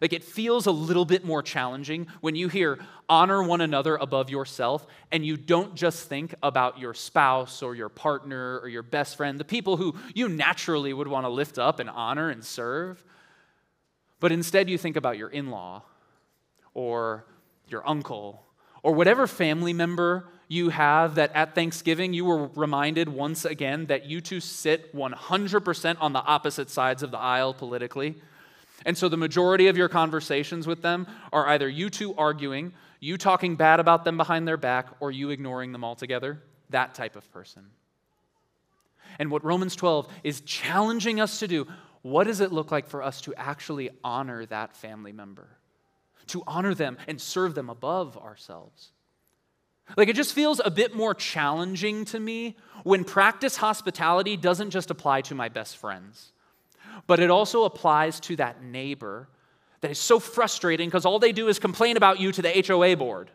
Like 0.00 0.12
it 0.12 0.24
feels 0.24 0.66
a 0.66 0.72
little 0.72 1.04
bit 1.04 1.24
more 1.24 1.42
challenging 1.42 2.06
when 2.20 2.34
you 2.34 2.48
hear 2.48 2.78
honor 3.08 3.42
one 3.42 3.60
another 3.60 3.96
above 3.96 4.30
yourself 4.30 4.86
and 5.10 5.24
you 5.24 5.36
don't 5.36 5.74
just 5.74 6.08
think 6.08 6.34
about 6.42 6.78
your 6.78 6.94
spouse 6.94 7.62
or 7.62 7.74
your 7.74 7.90
partner 7.90 8.58
or 8.60 8.68
your 8.68 8.82
best 8.82 9.16
friend, 9.16 9.38
the 9.38 9.44
people 9.44 9.76
who 9.76 9.94
you 10.14 10.28
naturally 10.28 10.92
would 10.94 11.08
want 11.08 11.26
to 11.26 11.30
lift 11.30 11.58
up 11.58 11.78
and 11.78 11.90
honor 11.90 12.30
and 12.30 12.42
serve. 12.42 13.04
But 14.18 14.32
instead 14.32 14.70
you 14.70 14.78
think 14.78 14.96
about 14.96 15.18
your 15.18 15.28
in 15.28 15.50
law 15.50 15.82
or 16.74 17.26
your 17.68 17.86
uncle 17.86 18.46
or 18.82 18.94
whatever 18.94 19.26
family 19.26 19.72
member 19.72 20.28
you 20.52 20.68
have 20.68 21.14
that 21.14 21.34
at 21.34 21.54
Thanksgiving 21.54 22.12
you 22.12 22.26
were 22.26 22.46
reminded 22.48 23.08
once 23.08 23.46
again 23.46 23.86
that 23.86 24.04
you 24.04 24.20
two 24.20 24.38
sit 24.38 24.94
100% 24.94 25.96
on 25.98 26.12
the 26.12 26.22
opposite 26.22 26.68
sides 26.68 27.02
of 27.02 27.10
the 27.10 27.18
aisle 27.18 27.54
politically. 27.54 28.16
And 28.84 28.98
so 28.98 29.08
the 29.08 29.16
majority 29.16 29.68
of 29.68 29.78
your 29.78 29.88
conversations 29.88 30.66
with 30.66 30.82
them 30.82 31.06
are 31.32 31.48
either 31.48 31.66
you 31.66 31.88
two 31.88 32.14
arguing, 32.16 32.74
you 33.00 33.16
talking 33.16 33.56
bad 33.56 33.80
about 33.80 34.04
them 34.04 34.18
behind 34.18 34.46
their 34.46 34.58
back, 34.58 34.88
or 35.00 35.10
you 35.10 35.30
ignoring 35.30 35.72
them 35.72 35.84
altogether. 35.84 36.42
That 36.68 36.94
type 36.94 37.16
of 37.16 37.32
person. 37.32 37.62
And 39.18 39.30
what 39.30 39.44
Romans 39.44 39.74
12 39.74 40.06
is 40.22 40.42
challenging 40.42 41.18
us 41.18 41.38
to 41.38 41.48
do 41.48 41.66
what 42.02 42.24
does 42.24 42.40
it 42.40 42.52
look 42.52 42.70
like 42.70 42.88
for 42.88 43.02
us 43.02 43.22
to 43.22 43.34
actually 43.36 43.88
honor 44.04 44.44
that 44.46 44.76
family 44.76 45.12
member? 45.12 45.48
To 46.26 46.42
honor 46.46 46.74
them 46.74 46.98
and 47.06 47.18
serve 47.18 47.54
them 47.54 47.70
above 47.70 48.18
ourselves? 48.18 48.90
Like 49.96 50.08
it 50.08 50.16
just 50.16 50.32
feels 50.32 50.60
a 50.64 50.70
bit 50.70 50.94
more 50.94 51.14
challenging 51.14 52.04
to 52.06 52.20
me 52.20 52.56
when 52.84 53.04
practice 53.04 53.56
hospitality 53.56 54.36
doesn't 54.36 54.70
just 54.70 54.90
apply 54.90 55.22
to 55.22 55.34
my 55.34 55.48
best 55.48 55.76
friends 55.76 56.32
but 57.06 57.20
it 57.20 57.30
also 57.30 57.64
applies 57.64 58.20
to 58.20 58.36
that 58.36 58.62
neighbor 58.62 59.28
that 59.80 59.90
is 59.90 59.98
so 59.98 60.18
frustrating 60.18 60.88
because 60.88 61.04
all 61.04 61.18
they 61.18 61.32
do 61.32 61.48
is 61.48 61.58
complain 61.58 61.96
about 61.96 62.20
you 62.20 62.30
to 62.32 62.42
the 62.42 62.64
HOA 62.66 62.96
board. 62.96 63.30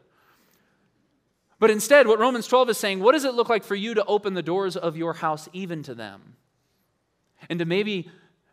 But 1.59 1.71
instead, 1.71 2.07
what 2.07 2.19
Romans 2.19 2.47
12 2.47 2.69
is 2.69 2.77
saying, 2.77 2.99
what 2.99 3.13
does 3.13 3.25
it 3.25 3.33
look 3.33 3.49
like 3.49 3.63
for 3.63 3.75
you 3.75 3.95
to 3.95 4.05
open 4.05 4.33
the 4.33 4.43
doors 4.43 4.77
of 4.77 4.95
your 4.95 5.13
house 5.13 5.49
even 5.53 5.83
to 5.83 5.95
them? 5.95 6.35
And 7.49 7.59
to 7.59 7.65
maybe 7.65 8.09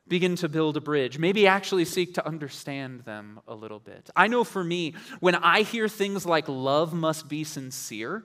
begin 0.07 0.37
to 0.37 0.49
build 0.49 0.77
a 0.77 0.81
bridge, 0.81 1.19
maybe 1.19 1.47
actually 1.47 1.85
seek 1.85 2.15
to 2.15 2.27
understand 2.27 3.01
them 3.01 3.41
a 3.49 3.55
little 3.55 3.79
bit. 3.79 4.11
I 4.15 4.27
know 4.27 4.45
for 4.45 4.63
me, 4.63 4.95
when 5.21 5.35
I 5.35 5.63
hear 5.63 5.89
things 5.89 6.27
like 6.27 6.49
love 6.49 6.93
must 6.93 7.29
be 7.29 7.43
sincere, 7.45 8.25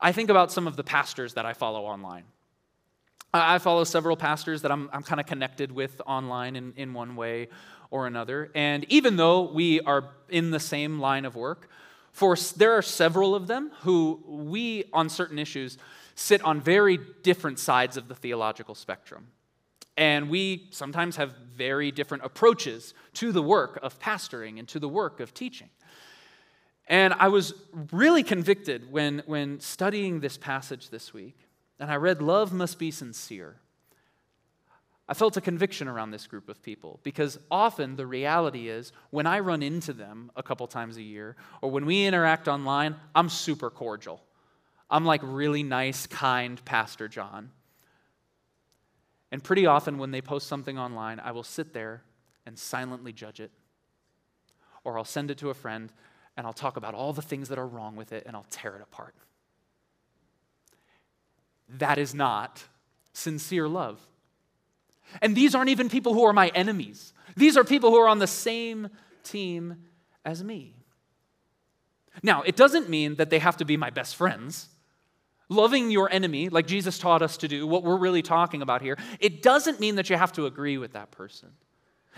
I 0.00 0.12
think 0.12 0.30
about 0.30 0.52
some 0.52 0.66
of 0.66 0.76
the 0.76 0.84
pastors 0.84 1.34
that 1.34 1.44
I 1.44 1.52
follow 1.52 1.84
online. 1.84 2.24
I 3.32 3.58
follow 3.58 3.84
several 3.84 4.16
pastors 4.16 4.62
that 4.62 4.72
I'm, 4.72 4.90
I'm 4.92 5.02
kind 5.02 5.20
of 5.20 5.26
connected 5.26 5.70
with 5.70 6.00
online 6.06 6.56
in, 6.56 6.72
in 6.76 6.94
one 6.94 7.14
way 7.14 7.48
or 7.90 8.06
another. 8.06 8.50
And 8.54 8.84
even 8.88 9.16
though 9.16 9.42
we 9.42 9.80
are 9.80 10.10
in 10.28 10.50
the 10.50 10.60
same 10.60 10.98
line 10.98 11.24
of 11.24 11.36
work, 11.36 11.68
for 12.12 12.36
there 12.56 12.72
are 12.72 12.82
several 12.82 13.34
of 13.34 13.46
them 13.46 13.70
who 13.80 14.20
we, 14.26 14.84
on 14.92 15.08
certain 15.08 15.38
issues, 15.38 15.78
sit 16.16 16.42
on 16.42 16.60
very 16.60 16.98
different 17.22 17.58
sides 17.58 17.96
of 17.96 18.08
the 18.08 18.14
theological 18.14 18.74
spectrum. 18.74 19.28
And 19.96 20.30
we 20.30 20.68
sometimes 20.70 21.16
have 21.16 21.34
very 21.56 21.90
different 21.90 22.24
approaches 22.24 22.94
to 23.14 23.32
the 23.32 23.42
work 23.42 23.78
of 23.82 23.98
pastoring 23.98 24.58
and 24.58 24.66
to 24.68 24.78
the 24.78 24.88
work 24.88 25.20
of 25.20 25.34
teaching. 25.34 25.68
And 26.86 27.14
I 27.14 27.28
was 27.28 27.54
really 27.92 28.22
convicted 28.22 28.90
when, 28.90 29.22
when 29.26 29.60
studying 29.60 30.20
this 30.20 30.36
passage 30.36 30.90
this 30.90 31.14
week 31.14 31.36
and 31.78 31.90
I 31.90 31.96
read, 31.96 32.20
Love 32.20 32.52
must 32.52 32.78
be 32.78 32.90
sincere. 32.90 33.56
I 35.08 35.14
felt 35.14 35.36
a 35.36 35.40
conviction 35.40 35.88
around 35.88 36.12
this 36.12 36.28
group 36.28 36.48
of 36.48 36.62
people 36.62 37.00
because 37.02 37.38
often 37.50 37.96
the 37.96 38.06
reality 38.06 38.68
is 38.68 38.92
when 39.10 39.26
I 39.26 39.40
run 39.40 39.60
into 39.60 39.92
them 39.92 40.30
a 40.36 40.42
couple 40.42 40.68
times 40.68 40.96
a 40.98 41.02
year 41.02 41.34
or 41.62 41.70
when 41.70 41.84
we 41.84 42.04
interact 42.04 42.46
online, 42.46 42.94
I'm 43.14 43.28
super 43.28 43.70
cordial. 43.70 44.22
I'm 44.88 45.04
like 45.04 45.20
really 45.24 45.64
nice, 45.64 46.06
kind 46.06 46.64
Pastor 46.64 47.08
John. 47.08 47.50
And 49.32 49.42
pretty 49.42 49.66
often 49.66 49.98
when 49.98 50.10
they 50.10 50.20
post 50.20 50.48
something 50.48 50.78
online, 50.78 51.20
I 51.20 51.32
will 51.32 51.44
sit 51.44 51.72
there 51.72 52.02
and 52.46 52.58
silently 52.58 53.12
judge 53.12 53.40
it. 53.40 53.52
Or 54.82 54.98
I'll 54.98 55.04
send 55.04 55.30
it 55.30 55.38
to 55.38 55.50
a 55.50 55.54
friend 55.54 55.92
and 56.36 56.46
I'll 56.46 56.52
talk 56.52 56.76
about 56.76 56.94
all 56.94 57.12
the 57.12 57.22
things 57.22 57.48
that 57.48 57.58
are 57.58 57.66
wrong 57.66 57.96
with 57.96 58.12
it 58.12 58.24
and 58.26 58.34
I'll 58.34 58.46
tear 58.50 58.76
it 58.76 58.82
apart. 58.82 59.14
That 61.68 61.98
is 61.98 62.14
not 62.14 62.64
sincere 63.12 63.68
love. 63.68 64.00
And 65.22 65.36
these 65.36 65.54
aren't 65.54 65.70
even 65.70 65.88
people 65.88 66.14
who 66.14 66.24
are 66.24 66.32
my 66.32 66.48
enemies. 66.48 67.12
These 67.36 67.56
are 67.56 67.64
people 67.64 67.90
who 67.90 67.96
are 67.96 68.08
on 68.08 68.18
the 68.18 68.26
same 68.26 68.88
team 69.22 69.84
as 70.24 70.42
me. 70.42 70.74
Now, 72.22 72.42
it 72.42 72.56
doesn't 72.56 72.88
mean 72.88 73.16
that 73.16 73.30
they 73.30 73.38
have 73.38 73.56
to 73.58 73.64
be 73.64 73.76
my 73.76 73.90
best 73.90 74.16
friends. 74.16 74.68
Loving 75.50 75.90
your 75.90 76.10
enemy, 76.10 76.48
like 76.48 76.66
Jesus 76.66 76.98
taught 76.98 77.20
us 77.20 77.36
to 77.38 77.48
do, 77.48 77.66
what 77.66 77.82
we're 77.82 77.98
really 77.98 78.22
talking 78.22 78.62
about 78.62 78.80
here, 78.80 78.96
it 79.18 79.42
doesn't 79.42 79.80
mean 79.80 79.96
that 79.96 80.08
you 80.08 80.16
have 80.16 80.32
to 80.32 80.46
agree 80.46 80.78
with 80.78 80.94
that 80.94 81.10
person. 81.10 81.50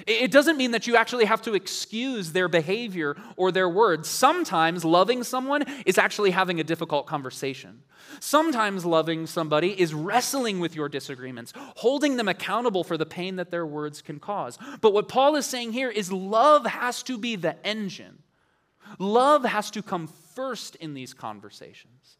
It 0.06 0.30
doesn't 0.30 0.56
mean 0.56 0.70
that 0.70 0.86
you 0.86 0.96
actually 0.96 1.26
have 1.26 1.42
to 1.42 1.54
excuse 1.54 2.32
their 2.32 2.48
behavior 2.48 3.14
or 3.36 3.52
their 3.52 3.68
words. 3.68 4.08
Sometimes 4.08 4.84
loving 4.86 5.22
someone 5.22 5.64
is 5.84 5.98
actually 5.98 6.30
having 6.30 6.60
a 6.60 6.64
difficult 6.64 7.06
conversation. 7.06 7.82
Sometimes 8.18 8.86
loving 8.86 9.26
somebody 9.26 9.78
is 9.78 9.92
wrestling 9.92 10.60
with 10.60 10.74
your 10.74 10.88
disagreements, 10.88 11.52
holding 11.76 12.16
them 12.16 12.26
accountable 12.26 12.84
for 12.84 12.96
the 12.96 13.06
pain 13.06 13.36
that 13.36 13.50
their 13.50 13.66
words 13.66 14.00
can 14.00 14.18
cause. 14.18 14.58
But 14.80 14.94
what 14.94 15.08
Paul 15.08 15.36
is 15.36 15.46
saying 15.46 15.72
here 15.72 15.90
is 15.90 16.10
love 16.10 16.64
has 16.64 17.02
to 17.04 17.18
be 17.18 17.36
the 17.36 17.64
engine. 17.66 18.22
Love 18.98 19.44
has 19.44 19.70
to 19.72 19.82
come 19.82 20.06
first 20.34 20.74
in 20.76 20.94
these 20.94 21.12
conversations. 21.12 22.16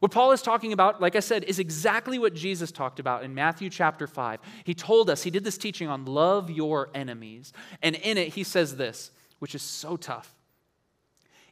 What 0.00 0.12
Paul 0.12 0.32
is 0.32 0.42
talking 0.42 0.72
about, 0.72 1.00
like 1.00 1.16
I 1.16 1.20
said, 1.20 1.44
is 1.44 1.58
exactly 1.58 2.18
what 2.18 2.34
Jesus 2.34 2.70
talked 2.70 3.00
about 3.00 3.24
in 3.24 3.34
Matthew 3.34 3.68
chapter 3.68 4.06
5. 4.06 4.38
He 4.64 4.74
told 4.74 5.10
us, 5.10 5.22
he 5.22 5.30
did 5.30 5.44
this 5.44 5.58
teaching 5.58 5.88
on 5.88 6.04
love 6.04 6.50
your 6.50 6.88
enemies. 6.94 7.52
And 7.82 7.96
in 7.96 8.16
it, 8.16 8.34
he 8.34 8.44
says 8.44 8.76
this, 8.76 9.10
which 9.40 9.54
is 9.54 9.62
so 9.62 9.96
tough. 9.96 10.34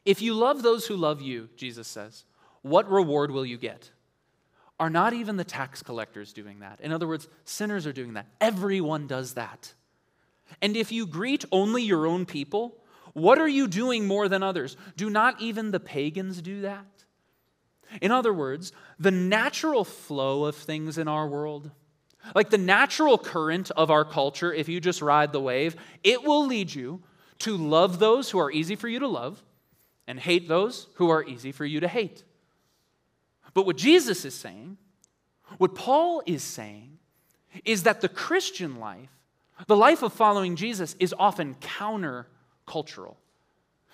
If 0.05 0.21
you 0.21 0.33
love 0.33 0.63
those 0.63 0.87
who 0.87 0.95
love 0.95 1.21
you, 1.21 1.49
Jesus 1.57 1.87
says, 1.87 2.23
what 2.61 2.89
reward 2.89 3.31
will 3.31 3.45
you 3.45 3.57
get? 3.57 3.91
Are 4.79 4.89
not 4.89 5.13
even 5.13 5.37
the 5.37 5.43
tax 5.43 5.83
collectors 5.83 6.31
doing 6.31 6.59
that? 6.59 6.79
In 6.81 6.93
other 6.93 7.07
words, 7.07 7.27
sinners 7.43 7.85
are 7.85 7.93
doing 7.93 8.13
that. 8.13 8.27
Everyone 8.39 9.07
does 9.07 9.33
that. 9.33 9.73
And 10.61 10.77
if 10.77 10.91
you 10.91 11.05
greet 11.05 11.43
only 11.51 11.83
your 11.83 12.05
own 12.05 12.25
people, 12.25 12.77
what 13.13 13.39
are 13.39 13.47
you 13.47 13.67
doing 13.67 14.05
more 14.07 14.29
than 14.29 14.43
others? 14.43 14.77
Do 14.95 15.09
not 15.09 15.41
even 15.41 15.71
the 15.71 15.79
pagans 15.79 16.41
do 16.41 16.61
that? 16.61 16.85
In 18.01 18.11
other 18.11 18.33
words, 18.33 18.71
the 18.99 19.11
natural 19.11 19.83
flow 19.83 20.45
of 20.45 20.55
things 20.55 20.97
in 20.97 21.07
our 21.07 21.27
world, 21.27 21.71
like 22.35 22.49
the 22.49 22.57
natural 22.57 23.17
current 23.17 23.71
of 23.71 23.89
our 23.89 24.03
culture, 24.03 24.53
if 24.53 24.67
you 24.67 24.79
just 24.79 25.01
ride 25.01 25.31
the 25.31 25.39
wave, 25.39 25.75
it 26.03 26.23
will 26.23 26.45
lead 26.45 26.73
you 26.73 27.01
to 27.39 27.55
love 27.55 27.99
those 27.99 28.29
who 28.29 28.39
are 28.39 28.51
easy 28.51 28.75
for 28.75 28.87
you 28.87 28.99
to 28.99 29.07
love 29.07 29.43
and 30.07 30.19
hate 30.19 30.47
those 30.47 30.87
who 30.95 31.09
are 31.09 31.23
easy 31.23 31.51
for 31.51 31.65
you 31.65 31.79
to 31.79 31.87
hate. 31.87 32.23
But 33.53 33.65
what 33.65 33.77
Jesus 33.77 34.25
is 34.25 34.35
saying, 34.35 34.77
what 35.57 35.75
Paul 35.75 36.21
is 36.25 36.43
saying, 36.43 36.97
is 37.65 37.83
that 37.83 38.01
the 38.01 38.09
Christian 38.09 38.79
life, 38.79 39.09
the 39.67 39.75
life 39.75 40.03
of 40.03 40.13
following 40.13 40.55
Jesus, 40.55 40.95
is 40.99 41.13
often 41.17 41.55
countercultural. 41.55 43.15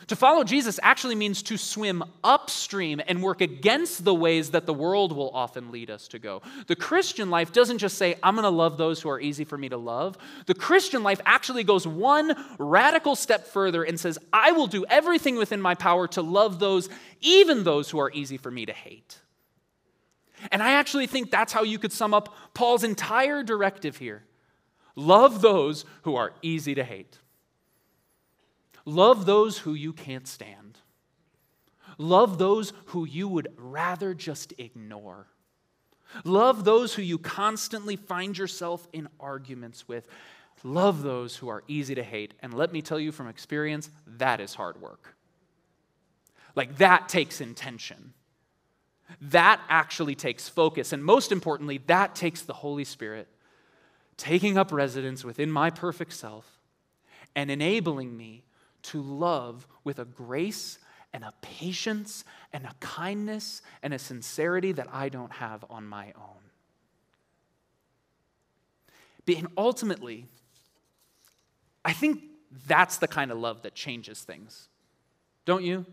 To 0.08 0.16
follow 0.16 0.44
Jesus 0.44 0.80
actually 0.84 1.16
means 1.16 1.42
to 1.44 1.58
swim 1.58 2.04
upstream 2.24 3.02
and 3.08 3.24
work 3.24 3.42
against 3.42 4.04
the 4.04 4.14
ways 4.14 4.52
that 4.52 4.66
the 4.66 4.74
world 4.74 5.16
will 5.16 5.32
often 5.32 5.72
lead 5.72 5.90
us 5.90 6.08
to 6.10 6.20
go. 6.20 6.42
The 6.68 6.76
Christian 6.76 7.30
life 7.30 7.54
doesn't 7.54 7.78
just 7.78 7.98
say, 7.98 8.16
I'm 8.22 8.36
going 8.36 8.44
to 8.44 8.50
love 8.50 8.78
those 8.78 9.02
who 9.02 9.10
are 9.10 9.20
easy 9.20 9.44
for 9.44 9.58
me 9.58 9.70
to 9.70 9.78
love. 9.78 10.18
The 10.46 10.54
Christian 10.54 11.04
life 11.04 11.22
actually 11.26 11.64
goes 11.64 11.88
one 11.88 12.36
radical 12.60 13.16
step 13.16 13.48
further 13.48 13.84
and 13.84 14.00
says, 14.00 14.20
I 14.32 14.52
will 14.52 14.68
do 14.68 14.86
everything 14.90 15.36
within 15.38 15.62
my 15.62 15.76
power 15.76 16.08
to 16.10 16.22
love 16.22 16.60
those, 16.60 16.90
even 17.22 17.64
those 17.64 17.90
who 17.90 18.00
are 18.00 18.12
easy 18.12 18.38
for 18.38 18.52
me 18.52 18.66
to 18.66 18.74
hate. 18.74 19.20
And 20.52 20.62
I 20.62 20.74
actually 20.74 21.08
think 21.08 21.32
that's 21.32 21.54
how 21.54 21.64
you 21.64 21.80
could 21.80 21.94
sum 21.94 22.14
up 22.14 22.36
Paul's 22.54 22.84
entire 22.84 23.44
directive 23.44 23.98
here 23.98 24.24
love 24.96 25.42
those 25.42 25.86
who 26.04 26.16
are 26.16 26.34
easy 26.44 26.76
to 26.76 26.84
hate. 26.84 27.18
Love 28.86 29.26
those 29.26 29.60
who 29.60 29.74
you 29.74 29.94
can't 29.94 30.28
stand. 30.28 30.78
Love 31.98 32.38
those 32.38 32.74
who 32.88 33.06
you 33.06 33.28
would 33.28 33.48
rather 33.58 34.14
just 34.14 34.54
ignore. 34.58 35.28
Love 36.24 36.64
those 36.64 36.94
who 36.94 37.02
you 37.02 37.18
constantly 37.18 37.96
find 37.96 38.38
yourself 38.38 38.88
in 38.94 39.08
arguments 39.20 39.88
with. 39.88 40.08
Love 40.64 41.02
those 41.02 41.36
who 41.36 41.50
are 41.50 41.64
easy 41.68 41.96
to 41.96 42.04
hate. 42.04 42.34
And 42.42 42.54
let 42.54 42.72
me 42.72 42.82
tell 42.82 43.00
you 43.00 43.12
from 43.12 43.28
experience, 43.28 43.90
that 44.06 44.40
is 44.40 44.54
hard 44.54 44.80
work. 44.82 45.16
Like, 46.56 46.78
that 46.78 47.10
takes 47.10 47.42
intention. 47.42 48.14
That 49.22 49.60
actually 49.70 50.16
takes 50.16 50.48
focus. 50.48 50.94
And 50.94 51.04
most 51.04 51.32
importantly, 51.32 51.80
that 51.88 52.16
takes 52.16 52.42
the 52.42 52.54
Holy 52.54 52.84
Spirit 52.84 53.28
taking 54.18 54.58
up 54.58 54.72
residence 54.72 55.24
within 55.24 55.52
my 55.52 55.70
perfect 55.70 56.14
self 56.14 56.60
and 57.36 57.50
enabling 57.50 58.16
me 58.16 58.44
to 58.84 59.02
love 59.02 59.68
with 59.84 60.00
a 60.00 60.06
grace 60.06 60.80
and 61.14 61.24
a 61.24 61.34
patience 61.42 62.24
and 62.52 62.66
a 62.66 62.74
kindness 62.80 63.62
and 63.82 63.94
a 63.94 64.00
sincerity 64.00 64.72
that 64.74 64.88
I 64.92 65.10
don't 65.10 65.32
have 65.34 65.64
on 65.70 65.86
my 65.86 66.14
own. 66.16 66.44
And 69.36 69.48
ultimately, 69.58 70.28
I 71.86 71.94
think 71.94 72.24
that's 72.68 72.98
the 72.98 73.08
kind 73.08 73.32
of 73.32 73.38
love 73.38 73.62
that 73.64 73.74
changes 73.74 74.22
things. 74.22 74.68
Don't 75.46 75.64
you? 75.64 75.86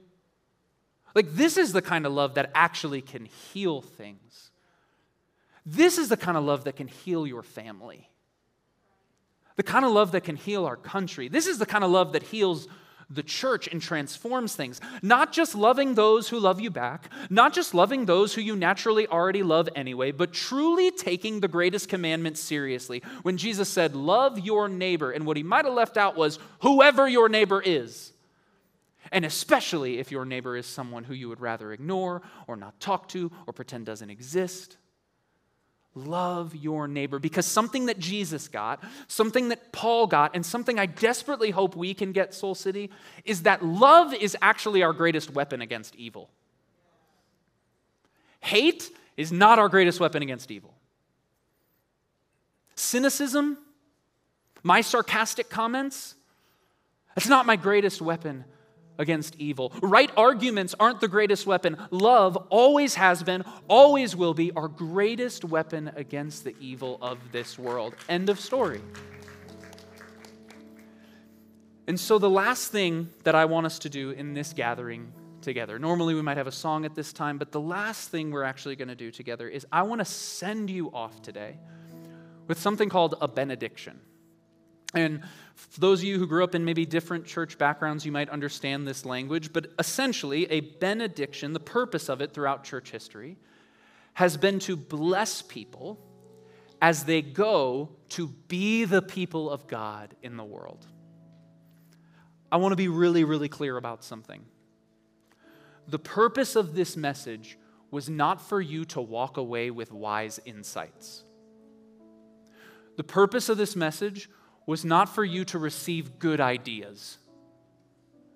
Like, 1.15 1.33
this 1.35 1.57
is 1.57 1.73
the 1.73 1.83
kind 1.83 2.07
of 2.07 2.13
love 2.13 2.35
that 2.35 2.51
actually 2.55 3.03
can 3.03 3.25
heal 3.25 3.83
things. 3.83 4.51
This 5.67 5.99
is 5.99 6.09
the 6.09 6.17
kind 6.17 6.37
of 6.37 6.45
love 6.45 6.65
that 6.65 6.77
can 6.77 6.89
heal 6.89 7.27
your 7.27 7.43
family 7.43 8.11
the 9.61 9.65
kind 9.65 9.85
of 9.85 9.93
love 9.93 10.13
that 10.13 10.25
can 10.25 10.37
heal 10.37 10.65
our 10.65 10.75
country. 10.75 11.29
This 11.29 11.47
is 11.47 11.59
the 11.59 11.67
kind 11.67 11.85
of 11.85 11.91
love 11.91 12.15
that 12.15 12.23
heals 12.23 12.67
the 13.11 13.23
church 13.23 13.69
and 13.69 13.83
transforms 13.83 14.55
things. 14.55 14.81
Not 15.03 15.33
just 15.33 15.55
loving 15.55 15.95
those 15.95 16.29
who 16.29 16.39
love 16.39 16.61
you 16.61 16.71
back, 16.71 17.11
not 17.29 17.53
just 17.53 17.75
loving 17.75 18.07
those 18.07 18.35
who 18.35 18.41
you 18.41 18.55
naturally 18.55 19.07
already 19.09 19.43
love 19.43 19.69
anyway, 19.75 20.13
but 20.13 20.33
truly 20.33 20.91
taking 20.93 21.41
the 21.41 21.49
greatest 21.49 21.89
commandment 21.89 22.39
seriously. 22.39 23.03
When 23.23 23.37
Jesus 23.37 23.69
said, 23.69 23.97
Love 23.97 24.39
your 24.39 24.69
neighbor, 24.69 25.11
and 25.11 25.27
what 25.27 25.37
he 25.37 25.43
might 25.43 25.65
have 25.65 25.75
left 25.75 25.97
out 25.97 26.17
was, 26.17 26.39
Whoever 26.61 27.09
your 27.09 27.29
neighbor 27.29 27.61
is. 27.61 28.13
And 29.13 29.25
especially 29.25 29.99
if 29.99 30.13
your 30.13 30.25
neighbor 30.25 30.57
is 30.57 30.67
someone 30.67 31.05
who 31.05 31.15
you 31.15 31.29
would 31.29 31.41
rather 31.41 31.73
ignore 31.73 32.23
or 32.47 32.57
not 32.57 32.79
talk 32.79 33.09
to 33.09 33.33
or 33.47 33.53
pretend 33.53 33.87
doesn't 33.87 34.11
exist. 34.11 34.77
Love 35.95 36.55
your 36.55 36.87
neighbor 36.87 37.19
because 37.19 37.45
something 37.45 37.87
that 37.87 37.99
Jesus 37.99 38.47
got, 38.47 38.83
something 39.09 39.49
that 39.49 39.73
Paul 39.73 40.07
got, 40.07 40.37
and 40.37 40.47
something 40.47 40.79
I 40.79 40.87
desperately 40.87 41.51
hope 41.51 41.75
we 41.75 41.95
can 41.95 42.13
get, 42.13 42.33
Soul 42.33 42.55
City, 42.55 42.91
is 43.25 43.43
that 43.43 43.65
love 43.65 44.15
is 44.15 44.37
actually 44.41 44.83
our 44.85 44.93
greatest 44.93 45.31
weapon 45.33 45.61
against 45.61 45.97
evil. 45.97 46.31
Hate 48.41 48.91
is 49.17 49.33
not 49.33 49.59
our 49.59 49.69
greatest 49.69 49.99
weapon 49.99 50.23
against 50.23 50.51
evil. 50.51 50.75
Cynicism, 52.77 53.59
my 54.63 54.81
sarcastic 54.83 55.51
comments, 55.51 56.15
that's 57.15 57.29
not 57.29 57.47
my 57.47 57.57
greatest 57.57 58.01
weapon 58.01 58.45
against 59.01 59.35
evil. 59.41 59.73
Right 59.83 60.11
arguments 60.17 60.75
aren't 60.79 61.01
the 61.01 61.09
greatest 61.09 61.47
weapon. 61.47 61.77
Love 61.91 62.37
always 62.51 62.95
has 62.95 63.25
been, 63.25 63.45
always 63.67 64.15
will 64.15 64.35
be 64.35 64.53
our 64.53 64.69
greatest 64.69 65.45
weapon 65.45 65.91
against 65.97 66.45
the 66.45 66.55
evil 66.61 66.99
of 67.03 67.19
this 67.33 67.59
world. 67.59 67.97
End 68.09 68.29
of 68.29 68.39
story. 68.39 68.81
And 71.89 71.99
so, 71.99 72.19
the 72.19 72.31
last 72.31 72.71
thing 72.71 73.09
that 73.25 73.35
I 73.35 73.47
want 73.47 73.67
us 73.67 73.81
to 73.81 73.89
do 73.89 74.11
in 74.11 74.35
this 74.35 74.53
gathering 74.53 75.13
together, 75.41 75.79
normally 75.79 76.15
we 76.15 76.23
might 76.23 76.37
have 76.37 76.47
a 76.47 76.53
song 76.53 76.85
at 76.85 76.95
this 76.95 77.13
time, 77.13 77.39
but 77.39 77.51
the 77.51 77.61
last 77.61 78.11
thing 78.11 78.31
we're 78.31 78.45
actually 78.45 78.77
going 78.77 78.89
to 78.89 78.95
do 78.95 79.11
together 79.11 79.49
is 79.49 79.67
I 79.73 79.83
want 79.83 80.01
to 80.01 80.05
send 80.05 80.71
you 80.71 80.93
off 80.93 81.21
today 81.23 81.59
with 82.47 82.61
something 82.61 82.89
called 82.89 83.17
a 83.21 83.27
benediction. 83.27 83.99
And 84.95 85.23
those 85.79 86.01
of 86.01 86.05
you 86.05 86.19
who 86.19 86.27
grew 86.27 86.43
up 86.43 86.55
in 86.55 86.65
maybe 86.65 86.85
different 86.85 87.25
church 87.25 87.59
backgrounds, 87.59 88.05
you 88.05 88.13
might 88.13 88.29
understand 88.29 88.87
this 88.87 89.05
language, 89.05 89.53
but 89.53 89.69
essentially, 89.79 90.51
a 90.51 90.61
benediction, 90.61 91.53
the 91.53 91.61
purpose 91.61 92.09
of 92.09 92.21
it 92.21 92.35
throughout 92.35 92.65
church 92.65 92.91
history, 92.91 93.37
has 94.15 94.37
been 94.37 94.59
to 94.61 94.77
bless 94.77 95.43
people 95.43 95.99
as 96.83 97.05
they 97.05 97.23
go 97.23 97.91
to 98.09 98.29
be 98.49 98.85
the 98.85 99.03
people 99.03 99.51
of 99.51 99.67
God 99.67 100.15
in 100.23 100.37
the 100.37 100.45
world. 100.45 100.87
I 102.51 102.57
want 102.57 102.73
to 102.73 102.77
be 102.77 102.89
really, 102.89 103.23
really 103.23 103.49
clear 103.49 103.77
about 103.77 104.03
something. 104.03 104.45
The 105.87 105.99
purpose 105.99 106.57
of 106.57 106.75
this 106.75 106.97
message 106.97 107.59
was 107.91 108.09
not 108.09 108.41
for 108.41 108.61
you 108.61 108.85
to 108.87 109.01
walk 109.01 109.37
away 109.37 109.71
with 109.71 109.93
wise 109.93 110.41
insights. 110.45 111.25
The 112.97 113.05
purpose 113.05 113.49
of 113.49 113.57
this 113.57 113.77
message 113.77 114.29
was 114.67 114.85
not 114.85 115.09
for 115.09 115.25
you 115.25 115.45
to 115.47 115.59
receive 115.59 116.19
good 116.19 116.41
ideas. 116.41 117.19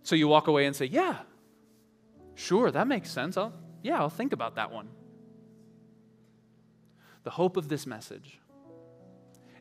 So 0.03 0.17
you 0.17 0.29
walk 0.29 0.49
away 0.49 0.67
and 0.67 0.75
say, 0.75 0.87
Yeah, 0.87 1.19
sure, 2.35 2.71
that 2.71 2.87
makes 2.87 3.11
sense. 3.11 3.37
I'll, 3.37 3.53
yeah, 3.83 3.99
I'll 3.99 4.11
think 4.11 4.33
about 4.33 4.57
that 4.57 4.73
one. 4.73 4.89
The 7.25 7.31
hope 7.31 7.57
of 7.57 7.69
this 7.69 7.87
message 7.87 8.39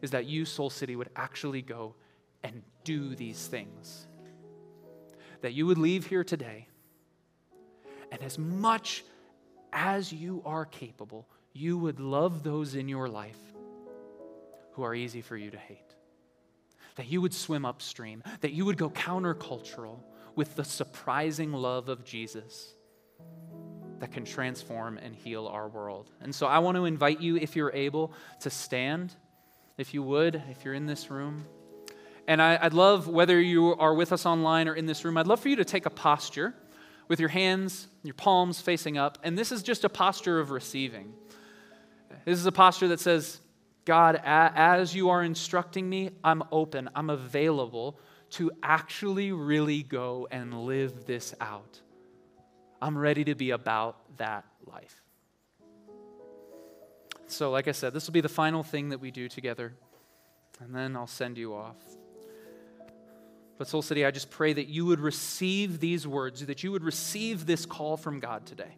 is 0.02 0.12
that 0.12 0.26
you, 0.26 0.44
Soul 0.46 0.70
City, 0.70 0.96
would 0.96 1.10
actually 1.16 1.62
go 1.62 1.96
and 2.44 2.62
do 2.84 3.16
these 3.16 3.48
things. 3.48 4.08
That 5.42 5.54
you 5.54 5.66
would 5.66 5.78
leave 5.78 6.08
here 6.08 6.24
today, 6.24 6.68
and 8.12 8.22
as 8.22 8.38
much 8.38 9.04
as 9.72 10.12
you 10.12 10.42
are 10.46 10.66
capable, 10.66 11.28
you 11.54 11.78
would 11.78 12.00
love 12.00 12.44
those 12.44 12.76
in 12.76 12.88
your 12.88 13.08
life 13.08 13.40
who 14.74 14.84
are 14.84 14.94
easy 14.94 15.22
for 15.22 15.38
you 15.38 15.52
to 15.52 15.58
hate. 15.58 15.93
That 16.96 17.08
you 17.08 17.22
would 17.22 17.34
swim 17.34 17.66
upstream, 17.66 18.24
that 18.42 18.54
you 18.54 18.66
would 18.66 18.78
go 18.78 18.90
countercultural 18.90 20.00
with 20.36 20.56
the 20.56 20.64
surprising 20.64 21.52
love 21.52 21.90
of 21.90 22.04
Jesus 22.04 22.74
that 24.00 24.12
can 24.12 24.26
transform 24.26 24.98
and 24.98 25.16
heal 25.16 25.48
our 25.48 25.68
world. 25.68 26.10
And 26.22 26.34
so 26.36 26.46
I 26.46 26.60
want 26.60 26.76
to 26.76 26.86
invite 26.86 27.22
you, 27.22 27.38
if 27.38 27.56
you're 27.56 27.72
able, 27.74 28.12
to 28.42 28.50
stand, 28.50 29.14
if 29.78 29.94
you 29.94 30.04
would, 30.04 30.42
if 30.50 30.66
you're 30.66 30.74
in 30.74 30.86
this 30.86 31.10
room. 31.10 31.46
And 32.28 32.42
I, 32.42 32.62
would 32.64 32.74
love, 32.74 33.08
whether 33.08 33.40
you 33.40 33.76
are 33.76 33.94
with 33.94 34.12
us 34.12 34.26
online 34.26 34.68
or 34.68 34.76
in 34.76 34.86
this 34.86 35.06
room, 35.06 35.18
I'd 35.18 35.28
love 35.28 35.40
for 35.40 35.50
you 35.50 35.56
to 35.58 35.66
take 35.66 35.86
a 35.86 35.90
posture 35.90 36.54
with 37.08 37.20
your 37.20 37.30
hands, 37.30 37.88
your 38.04 38.14
palms 38.14 38.60
facing 38.60 38.98
up. 38.98 39.20
And 39.24 39.38
this 39.38 39.52
is 39.52 39.64
just 39.64 39.84
a 39.84 39.90
posture 39.90 40.40
of 40.40 40.52
receiving. 40.52 41.14
This 42.26 42.40
is 42.40 42.46
a 42.46 42.52
posture 42.52 42.90
that 42.90 43.00
says, 43.00 43.40
God, 43.86 44.22
as 44.24 44.96
you 44.96 45.10
are 45.10 45.24
instructing 45.24 45.90
me, 45.90 46.12
I'm 46.24 46.44
open, 46.52 46.90
I'm 46.96 47.10
available 47.10 48.00
to 48.32 48.52
actually 48.64 49.32
really 49.32 49.84
go 49.84 50.28
and 50.32 50.66
live 50.66 51.06
this 51.06 51.36
out. 51.42 51.82
I'm 52.82 52.98
ready 52.98 53.24
to 53.26 53.36
be 53.36 53.52
about 53.52 54.18
that 54.18 54.46
life. 54.66 55.02
So, 57.28 57.52
like 57.52 57.68
I 57.68 57.72
said, 57.72 57.94
this 57.94 58.08
will 58.08 58.14
be 58.14 58.22
the 58.22 58.30
final 58.30 58.64
thing 58.64 58.90
that 58.90 59.00
we 59.00 59.12
do 59.12 59.28
together, 59.28 59.74
and 60.60 60.74
then 60.74 60.96
I'll 60.96 61.08
send 61.08 61.38
you 61.38 61.54
off. 61.54 61.78
But, 63.58 63.68
Soul 63.68 63.82
City, 63.82 64.06
I 64.06 64.12
just 64.12 64.30
pray 64.30 64.54
that 64.54 64.68
you 64.68 64.86
would 64.86 65.00
receive 65.00 65.80
these 65.80 66.08
words, 66.08 66.46
that 66.46 66.64
you 66.64 66.72
would 66.72 66.84
receive 66.84 67.46
this 67.46 67.66
call 67.66 67.98
from 67.98 68.20
God 68.20 68.46
today. 68.46 68.78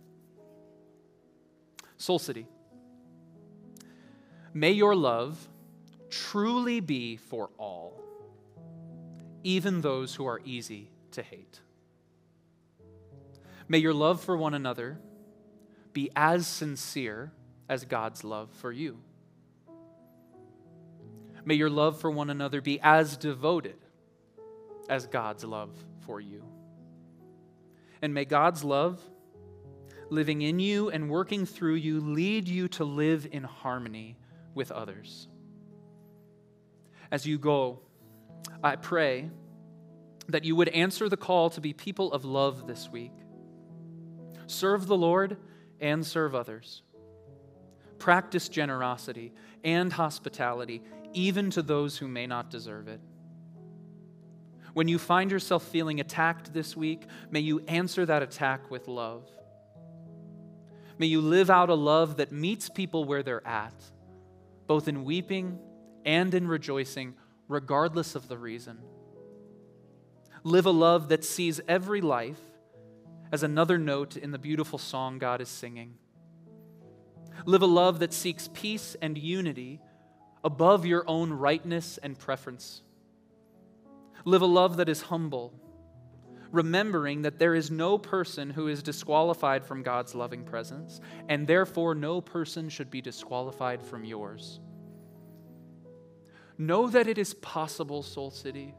Soul 1.98 2.20
City, 2.20 2.48
may 4.56 4.72
your 4.72 4.96
love 4.96 5.50
truly 6.10 6.80
be 6.80 7.18
for 7.18 7.50
all, 7.60 8.02
even 9.44 9.82
those 9.82 10.16
who 10.16 10.26
are 10.26 10.42
easy 10.46 10.90
to 11.12 11.22
hate. 11.22 11.60
May 13.68 13.80
your 13.80 13.94
love 13.94 14.22
for 14.22 14.38
one 14.38 14.54
another 14.54 14.98
be 15.92 16.10
as 16.16 16.48
sincere 16.48 17.34
as 17.68 17.84
God's 17.84 18.24
love 18.24 18.50
for 18.54 18.72
you. 18.72 18.98
May 21.44 21.56
your 21.56 21.70
love 21.70 22.00
for 22.00 22.10
one 22.10 22.30
another 22.30 22.62
be 22.62 22.80
as 22.82 23.18
devoted 23.18 23.78
as 24.88 25.06
God's 25.06 25.44
love 25.44 25.76
for 26.06 26.22
you. 26.22 26.44
And 28.02 28.14
may 28.14 28.24
God's 28.24 28.64
love 28.64 29.02
living 30.10 30.44
in 30.44 30.60
you 30.60 30.90
and 30.90 31.10
working 31.10 31.46
through 31.46 31.76
you 31.76 32.00
lead 32.00 32.48
you 32.48 32.70
to 32.70 32.86
live 32.86 33.28
in 33.32 33.44
harmony 33.44 34.18
with 34.56 34.72
others. 34.72 35.28
As 37.12 37.28
you 37.28 37.38
go, 37.38 37.82
I 38.64 38.78
pray 38.78 39.30
that 40.30 40.44
you 40.44 40.56
would 40.56 40.70
answer 40.70 41.08
the 41.08 41.18
call 41.18 41.52
to 41.52 41.62
be 41.62 41.74
people 41.74 42.12
of 42.12 42.26
love 42.26 42.66
this 42.66 42.90
week. 42.90 43.14
Serve 44.48 44.88
the 44.88 44.98
Lord 44.98 45.38
and 45.80 46.04
serve 46.06 46.34
others. 46.34 46.82
Practice 48.00 48.50
generosity 48.50 49.34
and 49.64 49.94
hospitality, 49.94 50.82
even 51.14 51.52
to 51.52 51.62
those 51.62 51.98
who 51.98 52.08
may 52.08 52.26
not 52.26 52.50
deserve 52.50 52.88
it. 52.88 53.00
When 54.74 54.88
you 54.88 55.00
find 55.00 55.32
yourself 55.32 55.64
feeling 55.64 56.00
attacked 56.00 56.54
this 56.54 56.76
week, 56.76 57.04
may 57.32 57.40
you 57.40 57.60
answer 57.68 58.06
that 58.06 58.22
attack 58.22 58.70
with 58.70 58.88
love. 58.88 59.30
May 60.98 61.06
you 61.06 61.22
live 61.22 61.50
out 61.50 61.70
a 61.70 61.76
love 61.76 62.18
that 62.18 62.32
meets 62.32 62.70
people 62.70 63.06
where 63.06 63.24
they're 63.24 63.46
at, 63.48 63.74
both 64.68 64.88
in 64.88 65.04
weeping 65.04 65.60
and 66.06 66.34
in 66.34 66.48
rejoicing, 66.48 67.16
regardless 67.48 68.16
of 68.16 68.28
the 68.28 68.38
reason. 68.38 68.80
Live 70.44 70.66
a 70.66 70.72
love 70.72 71.10
that 71.10 71.24
sees 71.24 71.60
every 71.68 72.02
life 72.02 72.40
as 73.32 73.44
another 73.44 73.78
note 73.78 74.16
in 74.16 74.32
the 74.32 74.38
beautiful 74.38 74.78
song 74.78 75.18
God 75.18 75.42
is 75.42 75.50
singing. 75.50 75.96
Live 77.46 77.62
a 77.62 77.68
love 77.68 78.00
that 78.00 78.14
seeks 78.14 78.50
peace 78.54 78.96
and 79.02 79.18
unity 79.18 79.82
above 80.44 80.86
your 80.86 81.04
own 81.08 81.34
rightness 81.34 81.98
and 82.02 82.18
preference. 82.18 82.82
Live 84.24 84.42
a 84.42 84.46
love 84.46 84.78
that 84.78 84.90
is 84.90 85.04
humble, 85.04 85.54
remembering 86.52 87.24
that 87.24 87.40
there 87.40 87.56
is 87.56 87.72
no 87.72 87.98
person 87.98 88.50
who 88.50 88.68
is 88.68 88.84
disqualified 88.84 89.66
from 89.66 89.84
God's 89.84 90.16
loving 90.16 90.44
presence, 90.44 91.02
and 91.30 91.48
therefore 91.48 91.96
no 91.96 92.22
person 92.22 92.70
should 92.70 92.90
be 92.90 93.02
disqualified 93.02 93.82
from 93.82 94.04
yours. 94.04 94.60
Know 96.58 96.88
that 96.90 97.08
it 97.08 97.18
is 97.18 97.34
possible, 97.34 98.02
Soul 98.02 98.32
City. 98.32 98.74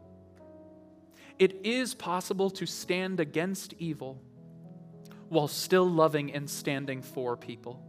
It 1.39 1.67
is 1.67 1.95
possible 1.95 2.51
to 2.51 2.67
stand 2.67 3.21
against 3.21 3.75
evil 3.79 4.23
while 5.29 5.49
still 5.49 5.89
loving 5.89 6.33
and 6.33 6.49
standing 6.49 7.03
for 7.03 7.37
people. 7.37 7.86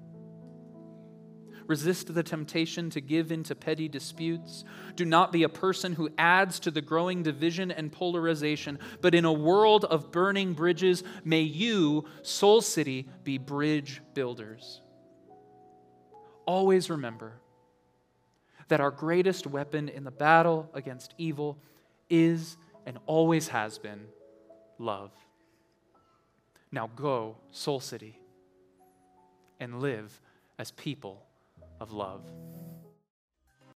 Resist 1.67 2.13
the 2.13 2.23
temptation 2.23 2.89
to 2.91 3.01
give 3.01 3.31
in 3.31 3.43
to 3.43 3.55
petty 3.55 3.89
disputes. 3.89 4.63
Do 4.95 5.03
not 5.03 5.33
be 5.33 5.43
a 5.43 5.49
person 5.49 5.93
who 5.93 6.09
adds 6.17 6.59
to 6.61 6.71
the 6.71 6.81
growing 6.81 7.23
division 7.23 7.71
and 7.71 7.91
polarization, 7.91 8.79
but 9.01 9.13
in 9.13 9.25
a 9.25 9.33
world 9.33 9.83
of 9.83 10.11
burning 10.11 10.53
bridges, 10.53 11.03
may 11.25 11.41
you, 11.41 12.05
Soul 12.21 12.61
City, 12.61 13.09
be 13.25 13.37
bridge 13.37 14.01
builders. 14.13 14.81
Always 16.45 16.89
remember 16.89 17.33
that 18.69 18.79
our 18.79 18.91
greatest 18.91 19.45
weapon 19.45 19.89
in 19.89 20.05
the 20.05 20.11
battle 20.11 20.69
against 20.73 21.13
evil 21.17 21.57
is 22.09 22.55
and 22.85 22.97
always 23.05 23.49
has 23.49 23.77
been 23.77 24.07
love. 24.77 25.11
Now 26.71 26.89
go, 26.95 27.37
Soul 27.51 27.81
City, 27.81 28.19
and 29.59 29.81
live 29.81 30.21
as 30.57 30.71
people 30.71 31.26
of 31.79 31.91
love. 31.91 32.21